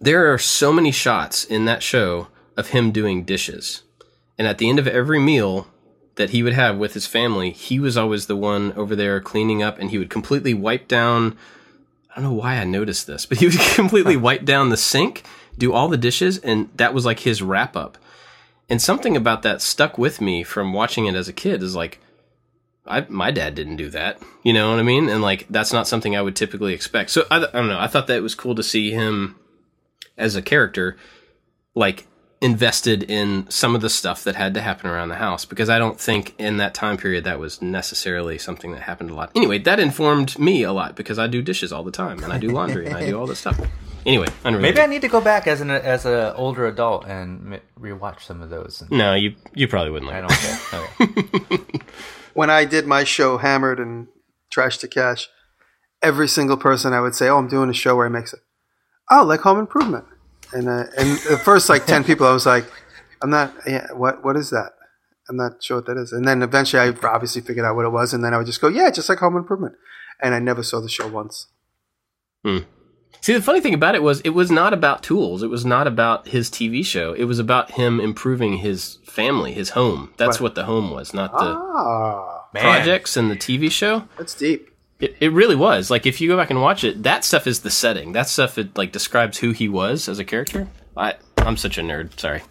[0.00, 3.82] there are so many shots in that show of him doing dishes,
[4.38, 5.66] and at the end of every meal
[6.16, 9.62] that he would have with his family, he was always the one over there cleaning
[9.62, 11.36] up, and he would completely wipe down.
[12.10, 15.24] I don't know why I noticed this, but he would completely wipe down the sink,
[15.56, 17.96] do all the dishes, and that was like his wrap up.
[18.70, 21.98] And something about that stuck with me from watching it as a kid is like,
[22.86, 24.22] I, my dad didn't do that.
[24.44, 25.08] You know what I mean?
[25.08, 27.10] And like, that's not something I would typically expect.
[27.10, 27.80] So I, I don't know.
[27.80, 29.36] I thought that it was cool to see him
[30.16, 30.96] as a character,
[31.74, 32.06] like
[32.40, 35.78] invested in some of the stuff that had to happen around the house because I
[35.78, 39.30] don't think in that time period that was necessarily something that happened a lot.
[39.34, 42.38] Anyway, that informed me a lot because I do dishes all the time and I
[42.38, 43.60] do laundry and I do all this stuff.
[44.06, 44.76] Anyway, unrelated.
[44.76, 48.22] Maybe I need to go back as an as an older adult and m- rewatch
[48.22, 48.80] some of those.
[48.80, 51.50] And no, you you probably wouldn't like I don't care.
[51.52, 51.80] Okay.
[52.34, 54.08] when I did my show Hammered and
[54.50, 55.28] Trash to Cash,
[56.02, 58.40] every single person I would say, "Oh, I'm doing a show where I mix it."
[59.10, 60.06] Oh, like Home Improvement,
[60.52, 62.64] and uh, and the first like ten people, I was like,
[63.22, 63.54] "I'm not.
[63.66, 64.72] Yeah, what what is that?
[65.28, 67.90] I'm not sure what that is." And then eventually, I obviously figured out what it
[67.90, 69.74] was, and then I would just go, "Yeah, just like Home Improvement,"
[70.22, 71.48] and I never saw the show once.
[73.22, 75.42] See, the funny thing about it was it was not about tools.
[75.42, 77.12] It was not about his TV show.
[77.12, 80.12] It was about him improving his family, his home.
[80.16, 80.42] That's Right.
[80.44, 82.62] what the home was, not the Ah, Man.
[82.62, 84.04] projects and the TV show.
[84.16, 84.68] that's deep.
[85.00, 85.90] It, it really was.
[85.90, 88.12] Like if you go back and watch it, that stuff is the setting.
[88.12, 90.68] That stuff it like describes who he was as a character.
[90.96, 92.18] I I'm such a nerd.
[92.18, 92.42] Sorry.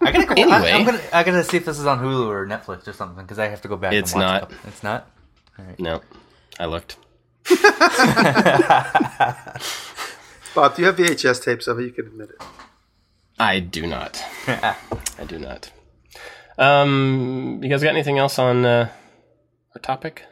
[0.00, 0.52] I gotta go, Anyway.
[0.70, 3.24] I, am gonna I gotta see if this is on Hulu or Netflix or something
[3.24, 3.92] because I have to go back.
[3.92, 4.40] It's and watch not.
[4.50, 5.10] couple- It's not.
[5.78, 6.00] No,
[6.60, 6.96] I looked.
[10.54, 11.84] Bob, do you have VHS tapes of it?
[11.84, 12.42] You can admit it.
[13.38, 14.22] I do not.
[14.46, 14.76] I
[15.26, 15.70] do not.
[16.58, 18.90] Um, you guys got anything else on uh,
[19.74, 20.24] our topic?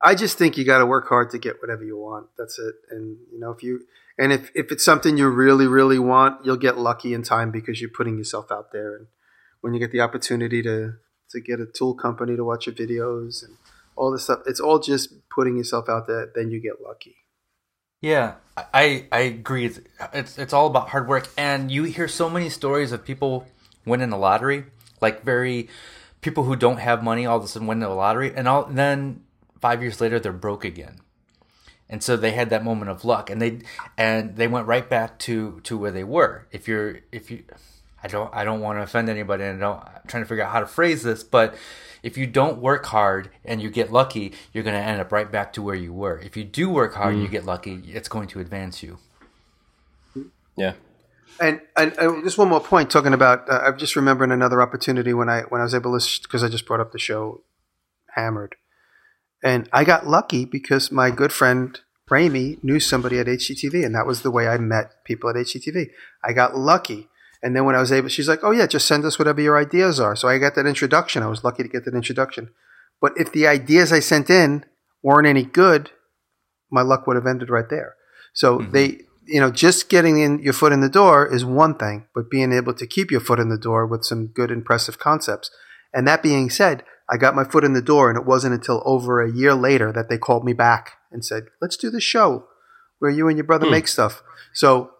[0.00, 2.28] I just think you got to work hard to get whatever you want.
[2.38, 2.76] That's it.
[2.90, 3.80] And you know, if you
[4.16, 7.80] and if if it's something you really really want, you'll get lucky in time because
[7.80, 8.94] you're putting yourself out there.
[8.94, 9.06] And
[9.60, 10.94] when you get the opportunity to
[11.30, 13.56] to get a tool company to watch your videos and
[13.98, 16.30] all this stuff, it's all just putting yourself out there.
[16.34, 17.16] Then you get lucky.
[18.00, 19.66] Yeah, I I agree.
[19.66, 19.80] It's
[20.12, 23.46] it's, it's all about hard work, and you hear so many stories of people
[23.84, 24.66] winning the lottery,
[25.00, 25.68] like very
[26.20, 29.24] people who don't have money all of a sudden win the lottery, and all then
[29.60, 30.98] five years later they're broke again,
[31.88, 33.62] and so they had that moment of luck, and they
[33.96, 36.46] and they went right back to to where they were.
[36.52, 37.42] If you're if you,
[38.02, 40.44] I don't I don't want to offend anybody, and I don't I'm trying to figure
[40.44, 41.56] out how to phrase this, but
[42.02, 45.30] if you don't work hard and you get lucky, you're going to end up right
[45.30, 46.18] back to where you were.
[46.20, 48.98] If you do work hard and you get lucky, it's going to advance you.
[50.56, 50.74] Yeah.
[51.40, 55.14] And, and, and just one more point talking about uh, I've just remembered another opportunity
[55.14, 57.42] when I when I was able to because I just brought up the show
[58.14, 58.56] Hammered,
[59.42, 61.78] and I got lucky because my good friend
[62.10, 65.90] Ramy knew somebody at HGTV, and that was the way I met people at HGTV.
[66.24, 67.08] I got lucky,
[67.42, 69.58] and then when I was able, she's like, "Oh yeah, just send us whatever your
[69.58, 71.22] ideas are." So I got that introduction.
[71.22, 72.50] I was lucky to get that introduction.
[73.00, 74.64] But if the ideas I sent in
[75.02, 75.90] weren't any good,
[76.70, 77.94] my luck would have ended right there.
[78.32, 78.72] So mm-hmm.
[78.72, 82.30] they, you know, just getting in your foot in the door is one thing, but
[82.30, 85.50] being able to keep your foot in the door with some good, impressive concepts.
[85.92, 88.82] And that being said, I got my foot in the door, and it wasn't until
[88.84, 92.48] over a year later that they called me back and said, "Let's do the show
[92.98, 93.72] where you and your brother hmm.
[93.72, 94.22] make stuff."
[94.52, 94.90] So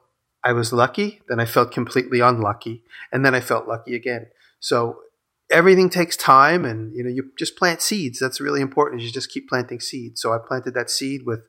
[0.49, 2.83] I was lucky, then I felt completely unlucky,
[3.13, 4.27] and then I felt lucky again.
[4.61, 5.01] So
[5.51, 8.19] everything takes time and you know you just plant seeds.
[8.19, 10.21] That's really important you just keep planting seeds.
[10.23, 11.41] So i planted that seed with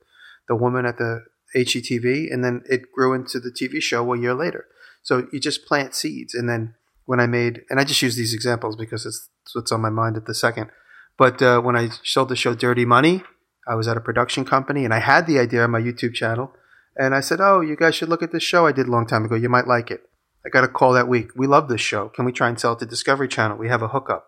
[0.47, 1.25] the woman at the
[1.55, 4.65] HGTV and then it grew into the TV show a year later.
[5.01, 6.75] So you just plant seeds and then
[7.09, 10.15] when i made and i just use these examples because it's, what's on my mind
[10.15, 10.69] at the second
[11.17, 13.23] but uh, when i sold the show dirty money
[13.67, 16.53] i was at a production company and i had the idea on my youtube channel
[16.99, 19.07] and i said oh you guys should look at this show i did a long
[19.07, 20.03] time ago you might like it
[20.45, 21.31] I got a call that week.
[21.35, 22.09] We love this show.
[22.09, 23.57] Can we try and sell it to Discovery Channel?
[23.57, 24.27] We have a hookup.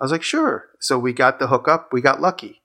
[0.00, 0.70] I was like, sure.
[0.80, 1.90] So we got the hookup.
[1.92, 2.62] We got lucky.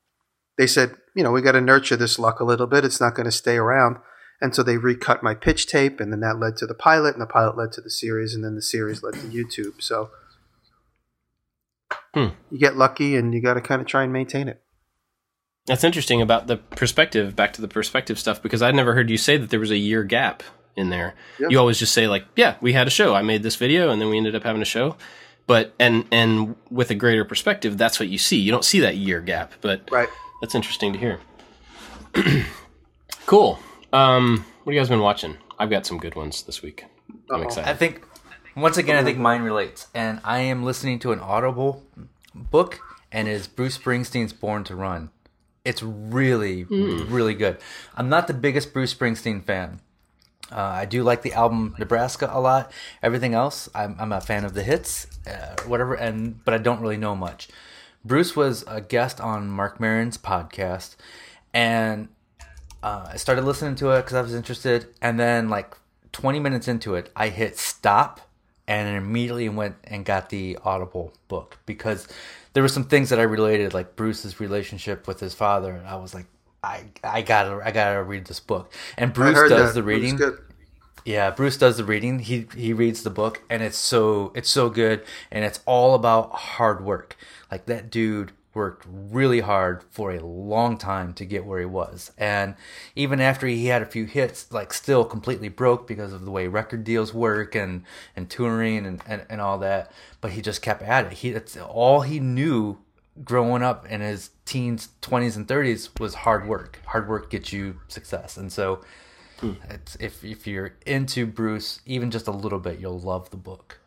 [0.58, 2.86] They said, you know, we got to nurture this luck a little bit.
[2.86, 3.98] It's not going to stay around.
[4.42, 7.22] And so they recut my pitch tape, and then that led to the pilot, and
[7.22, 9.82] the pilot led to the series, and then the series led to YouTube.
[9.82, 10.10] So
[12.14, 12.30] Hmm.
[12.50, 14.62] you get lucky, and you got to kind of try and maintain it.
[15.72, 19.16] That's interesting about the perspective, back to the perspective stuff, because I'd never heard you
[19.16, 20.44] say that there was a year gap
[20.76, 21.16] in there.
[21.40, 21.48] Yeah.
[21.50, 23.16] You always just say like, yeah, we had a show.
[23.16, 24.98] I made this video and then we ended up having a show.
[25.48, 28.36] But and and with a greater perspective, that's what you see.
[28.36, 30.10] You don't see that year gap, but Right.
[30.42, 31.22] that's interesting to hear.
[33.26, 33.58] cool.
[33.94, 35.38] Um, what have you guys been watching?
[35.58, 36.84] I've got some good ones this week.
[37.30, 37.70] I'm excited.
[37.70, 38.06] I think
[38.58, 41.82] once again, I think mine relates, and I am listening to an Audible
[42.36, 45.12] book, and it is Bruce Springsteen's "Born to Run."
[45.64, 47.58] It's really, really good.
[47.96, 49.80] I'm not the biggest Bruce Springsteen fan.
[50.52, 52.72] Uh, I do like the album Nebraska a lot.
[53.02, 56.82] Everything else, I'm, I'm a fan of the hits, uh, whatever, and but I don't
[56.82, 57.48] really know much.
[58.04, 60.96] Bruce was a guest on Marc Maron's podcast,
[61.54, 62.10] and
[62.84, 65.78] uh, I started listening to it because I was interested, and then like
[66.12, 68.20] 20 minutes into it, I hit stop
[68.68, 72.08] and immediately went and got the Audible book because
[72.54, 75.96] there were some things that I related, like Bruce's relationship with his father, and I
[75.96, 76.26] was like,
[76.64, 78.72] I I gotta I gotta read this book.
[78.98, 79.74] And Bruce does that.
[79.74, 80.20] the reading.
[81.06, 82.20] Yeah, Bruce does the reading.
[82.20, 86.32] He he reads the book, and it's so it's so good, and it's all about
[86.34, 87.16] hard work.
[87.52, 92.12] Like that dude worked really hard for a long time to get where he was,
[92.18, 92.56] and
[92.96, 96.48] even after he had a few hits, like still completely broke because of the way
[96.48, 97.84] record deals work and
[98.16, 99.92] and touring and and, and all that.
[100.20, 101.14] But he just kept at it.
[101.14, 102.78] He that's all he knew
[103.24, 106.80] growing up in his teens, twenties, and thirties was hard work.
[106.88, 108.82] Hard work gets you success, and so
[109.40, 109.54] hmm.
[109.70, 113.80] it's, if if you're into Bruce, even just a little bit, you'll love the book.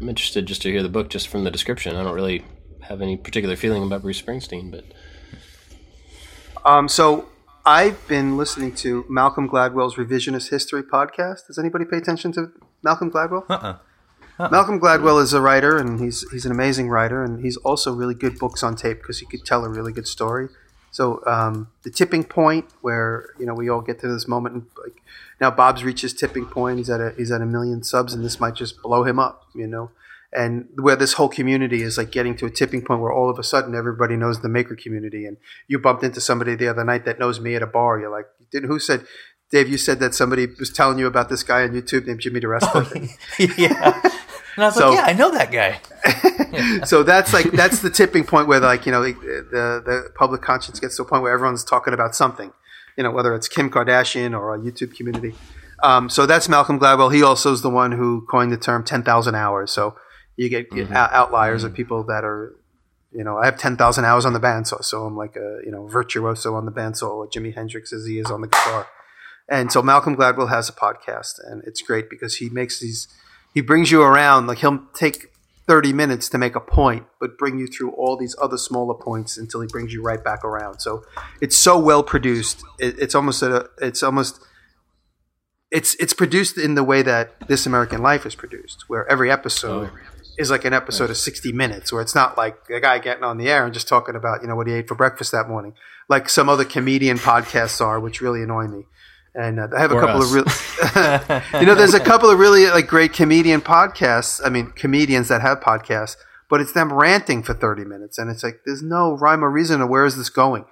[0.00, 1.96] I'm interested just to hear the book just from the description.
[1.96, 2.44] I don't really
[2.88, 4.84] have any particular feeling about Bruce Springsteen, but
[6.64, 7.28] Um, so
[7.64, 11.46] I've been listening to Malcolm Gladwell's Revisionist History podcast.
[11.46, 13.44] Does anybody pay attention to Malcolm Gladwell?
[13.48, 13.78] Uh-uh.
[14.50, 18.14] Malcolm Gladwell is a writer, and he's he's an amazing writer, and he's also really
[18.14, 20.48] good books on tape because he could tell a really good story.
[20.90, 24.66] So um, the tipping point, where you know we all get to this moment, and
[24.82, 25.02] like
[25.40, 26.78] now Bob's reached his tipping point.
[26.78, 29.44] He's at a he's at a million subs, and this might just blow him up,
[29.54, 29.90] you know.
[30.32, 33.38] And where this whole community is like getting to a tipping point where all of
[33.38, 35.36] a sudden everybody knows the maker community, and
[35.68, 37.98] you bumped into somebody the other night that knows me at a bar.
[38.00, 39.06] You're like, who said?
[39.52, 42.40] Dave, you said that somebody was telling you about this guy on YouTube named Jimmy
[42.42, 43.08] DiResta.
[43.56, 44.00] yeah.
[44.56, 45.80] And I was So- like, yeah, I know that guy.
[46.84, 50.42] so that's like that's the tipping point where like you know the, the the public
[50.42, 52.52] conscience gets to a point where everyone's talking about something,
[52.96, 55.34] you know whether it's Kim Kardashian or a YouTube community.
[55.82, 57.14] Um, so that's Malcolm Gladwell.
[57.14, 59.70] He also is the one who coined the term ten thousand hours.
[59.72, 59.94] So
[60.36, 60.96] you get get mm-hmm.
[60.96, 61.76] out- outliers of mm-hmm.
[61.76, 62.54] people that are,
[63.12, 65.70] you know, I have ten thousand hours on the bandsaw, so I'm like a you
[65.70, 68.86] know virtuoso on the bandsaw, like Jimi Hendrix as he is on the guitar.
[69.48, 73.06] And so Malcolm Gladwell has a podcast, and it's great because he makes these,
[73.54, 74.48] he brings you around.
[74.48, 75.28] Like he'll take
[75.68, 79.36] 30 minutes to make a point, but bring you through all these other smaller points
[79.36, 80.80] until he brings you right back around.
[80.80, 81.04] So
[81.40, 82.62] it's so well produced.
[82.78, 84.40] It, it's almost a, it's almost,
[85.70, 89.90] it's it's produced in the way that This American Life is produced, where every episode
[89.92, 89.98] oh,
[90.38, 93.38] is like an episode of 60 minutes, where it's not like a guy getting on
[93.38, 95.74] the air and just talking about you know what he ate for breakfast that morning,
[96.08, 98.84] like some other comedian podcasts are, which really annoy me.
[99.34, 100.24] And uh, I have a couple us.
[100.24, 100.44] of real,
[101.60, 104.40] you know, there's a couple of really like great comedian podcasts.
[104.44, 106.16] I mean, comedians that have podcasts,
[106.48, 109.80] but it's them ranting for 30 minutes, and it's like there's no rhyme or reason
[109.80, 110.64] to where is this going.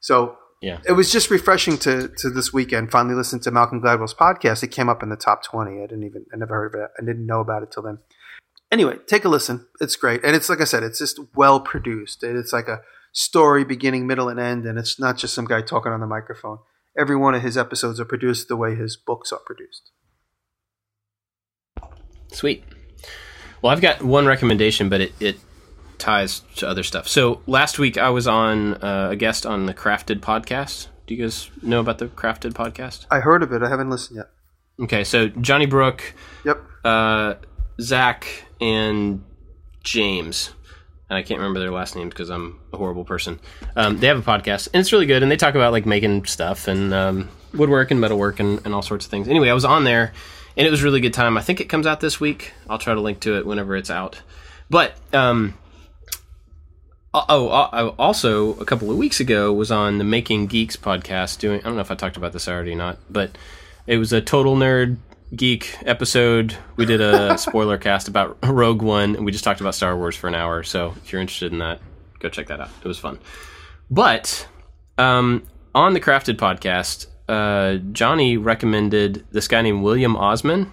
[0.00, 0.78] So yeah.
[0.86, 4.62] it was just refreshing to to this weekend finally listen to Malcolm Gladwell's podcast.
[4.62, 5.78] It came up in the top 20.
[5.78, 6.90] I didn't even I never heard of it.
[7.00, 7.98] I didn't know about it till then.
[8.72, 9.66] Anyway, take a listen.
[9.80, 12.24] It's great, and it's like I said, it's just well produced.
[12.24, 12.80] It's like a
[13.12, 16.58] story, beginning, middle, and end, and it's not just some guy talking on the microphone.
[16.98, 19.90] Every one of his episodes are produced the way his books are produced.
[22.32, 22.64] Sweet.
[23.60, 25.36] Well, I've got one recommendation, but it, it
[25.98, 27.06] ties to other stuff.
[27.08, 30.88] So last week I was on uh, a guest on the Crafted podcast.
[31.06, 33.06] Do you guys know about the Crafted podcast?
[33.10, 33.62] I heard of it.
[33.62, 34.30] I haven't listened yet.
[34.84, 36.14] Okay, so Johnny Brook,
[36.44, 36.62] Yep.
[36.84, 37.34] uh,
[37.80, 38.26] Zach,
[38.62, 39.24] and
[39.82, 40.52] James.
[41.10, 43.38] And I can't remember their last names because I'm a horrible person.
[43.76, 45.22] Um, they have a podcast, and it's really good.
[45.22, 48.80] And they talk about like making stuff and um, woodwork and metalwork and, and all
[48.80, 49.28] sorts of things.
[49.28, 50.12] Anyway, I was on there,
[50.56, 51.36] and it was really good time.
[51.36, 52.54] I think it comes out this week.
[52.70, 54.22] I'll try to link to it whenever it's out.
[54.70, 55.58] But um,
[57.12, 61.40] oh, oh, I also a couple of weeks ago was on the Making Geeks podcast.
[61.40, 63.36] Doing I don't know if I talked about this already or not, but
[63.86, 64.96] it was a total nerd
[65.34, 66.56] geek episode.
[66.76, 70.16] We did a spoiler cast about Rogue One, and we just talked about Star Wars
[70.16, 70.62] for an hour.
[70.62, 71.80] So if you're interested in that,
[72.18, 72.70] go check that out.
[72.82, 73.18] It was fun.
[73.90, 74.46] But
[74.98, 80.70] um, on the Crafted podcast, uh, Johnny recommended this guy named William Osman.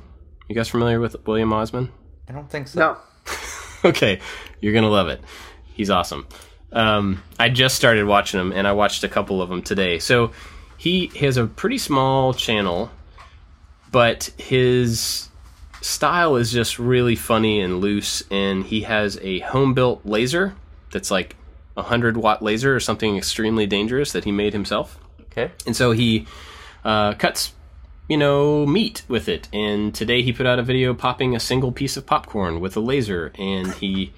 [0.48, 1.92] You guys familiar with William Osman?
[2.28, 2.80] I don't think so.
[2.80, 2.98] No.
[3.90, 4.20] okay,
[4.62, 5.22] you're gonna love it.
[5.74, 6.28] He's awesome.
[6.72, 10.00] Um, I just started watching him, and I watched a couple of them today.
[10.00, 10.32] So
[10.78, 12.92] he has a pretty small channel,
[13.92, 15.30] but his
[15.82, 18.24] style is just really funny and loose.
[18.30, 20.56] And he has a home built laser
[20.92, 21.36] that's like
[21.78, 25.00] a hundred watt laser or something extremely dangerous that he made himself.
[25.22, 25.52] Okay.
[25.66, 26.28] And so he
[26.84, 27.54] uh, cuts,
[28.08, 29.48] you know, meat with it.
[29.54, 32.82] And today he put out a video popping a single piece of popcorn with a
[32.82, 33.32] laser.
[33.38, 34.14] And he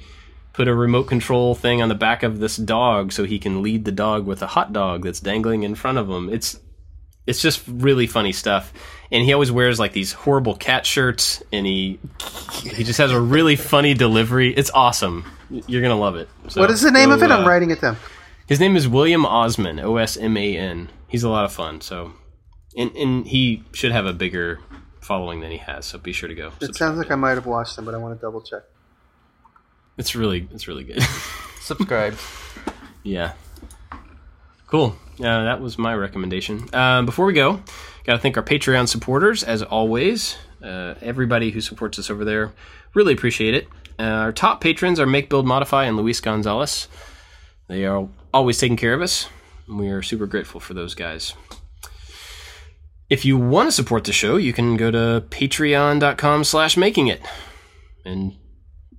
[0.54, 3.86] put a remote control thing on the back of this dog so he can lead
[3.86, 6.30] the dog with a hot dog that's dangling in front of him.
[6.30, 6.60] It's
[7.28, 8.74] it's just really funny stuff.
[9.12, 12.00] And he always wears like these horrible cat shirts and he
[12.64, 14.54] he just has a really funny delivery.
[14.54, 15.26] It's awesome.
[15.50, 16.30] You're going to love it.
[16.48, 17.32] So what is the name go, of it?
[17.32, 17.98] I'm uh, writing it down.
[18.48, 20.90] his name is William Osman, O S M A N.
[21.08, 21.82] He's a lot of fun.
[21.82, 22.14] So,
[22.78, 24.60] and and he should have a bigger
[25.02, 25.86] following than he has.
[25.86, 26.54] So be sure to go.
[26.62, 28.64] It sounds like I might have watched them, but I want to double check.
[29.98, 31.02] It's really it's really good.
[31.60, 32.18] Subscribe.
[33.04, 33.34] yeah.
[34.72, 34.96] Cool.
[35.20, 36.74] Uh, that was my recommendation.
[36.74, 37.62] Um, before we go,
[38.06, 40.38] got to thank our Patreon supporters, as always.
[40.64, 42.54] Uh, everybody who supports us over there,
[42.96, 43.68] really appreciate it.
[44.00, 46.88] Uh, our top patrons are Make Build Modify and Luis Gonzalez.
[47.68, 49.28] They are always taking care of us.
[49.68, 51.34] And we are super grateful for those guys.
[53.10, 57.22] If you want to support the show, you can go to patreon.com slash making it
[58.06, 58.38] and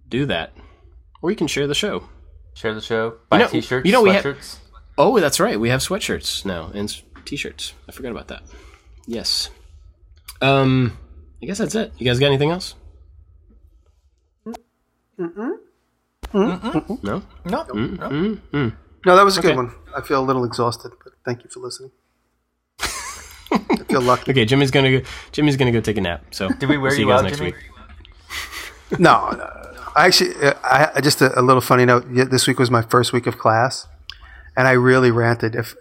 [0.06, 0.52] do that.
[1.22, 2.04] Or you can share the show.
[2.54, 3.16] Share the show.
[3.30, 4.36] Buy know- t-shirts, you know, we have-.
[4.98, 5.58] Oh, that's right.
[5.58, 7.74] We have sweatshirts now and t-shirts.
[7.88, 8.42] I forgot about that.
[9.06, 9.50] Yes.
[10.40, 10.98] Um,
[11.42, 11.92] I guess that's it.
[11.98, 12.74] You guys got anything else?
[14.44, 14.54] No.
[16.32, 16.62] no,
[17.04, 17.22] no.
[17.44, 18.68] Mm-hmm.
[19.04, 19.48] No, that was a Okay.
[19.48, 19.74] good one.
[19.96, 21.90] I feel a little exhausted, but thank you for listening.
[22.80, 24.30] I feel lucky.
[24.30, 25.06] Okay, Jimmy's gonna go.
[25.32, 26.24] Jimmy's gonna go take a nap.
[26.30, 27.52] So Did we wear we'll see you guys out, next Jimmy?
[27.52, 28.98] week.
[28.98, 29.82] No, no, no.
[29.96, 32.06] I actually, uh, I I- just a, a little funny note.
[32.08, 33.86] This week was my first week of class,
[34.56, 35.54] and I really ranted.
[35.54, 35.74] If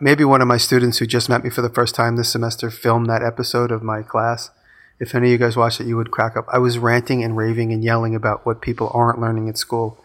[0.00, 2.70] maybe one of my students who just met me for the first time this semester
[2.70, 4.50] filmed that episode of my class.
[4.98, 6.46] If any of you guys watched it, you would crack up.
[6.50, 10.02] I was ranting and raving and yelling about what people aren't learning at school,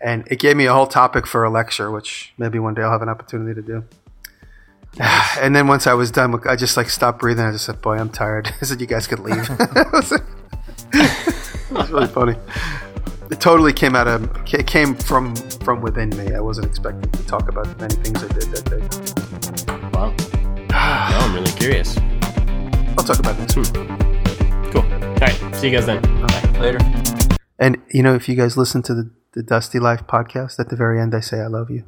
[0.00, 2.90] and it gave me a whole topic for a lecture, which maybe one day I'll
[2.90, 3.84] have an opportunity to do.
[5.40, 7.44] And then once I was done, I just like stopped breathing.
[7.44, 9.48] I just said, "Boy, I'm tired." I said, "You guys could leave."
[10.92, 12.36] it was really funny.
[13.32, 16.34] It totally came out of it came from from within me.
[16.34, 19.88] I wasn't expecting to talk about many things I did that day.
[19.94, 20.14] Wow.
[20.68, 21.96] now I'm really curious.
[22.98, 23.72] I'll talk about it next week.
[24.70, 24.82] Cool.
[24.82, 25.56] All right.
[25.56, 26.02] See you guys then.
[26.02, 26.60] Bye.
[26.60, 26.78] Later.
[27.58, 30.76] And you know, if you guys listen to the, the Dusty Life podcast, at the
[30.76, 31.84] very end, I say I love you.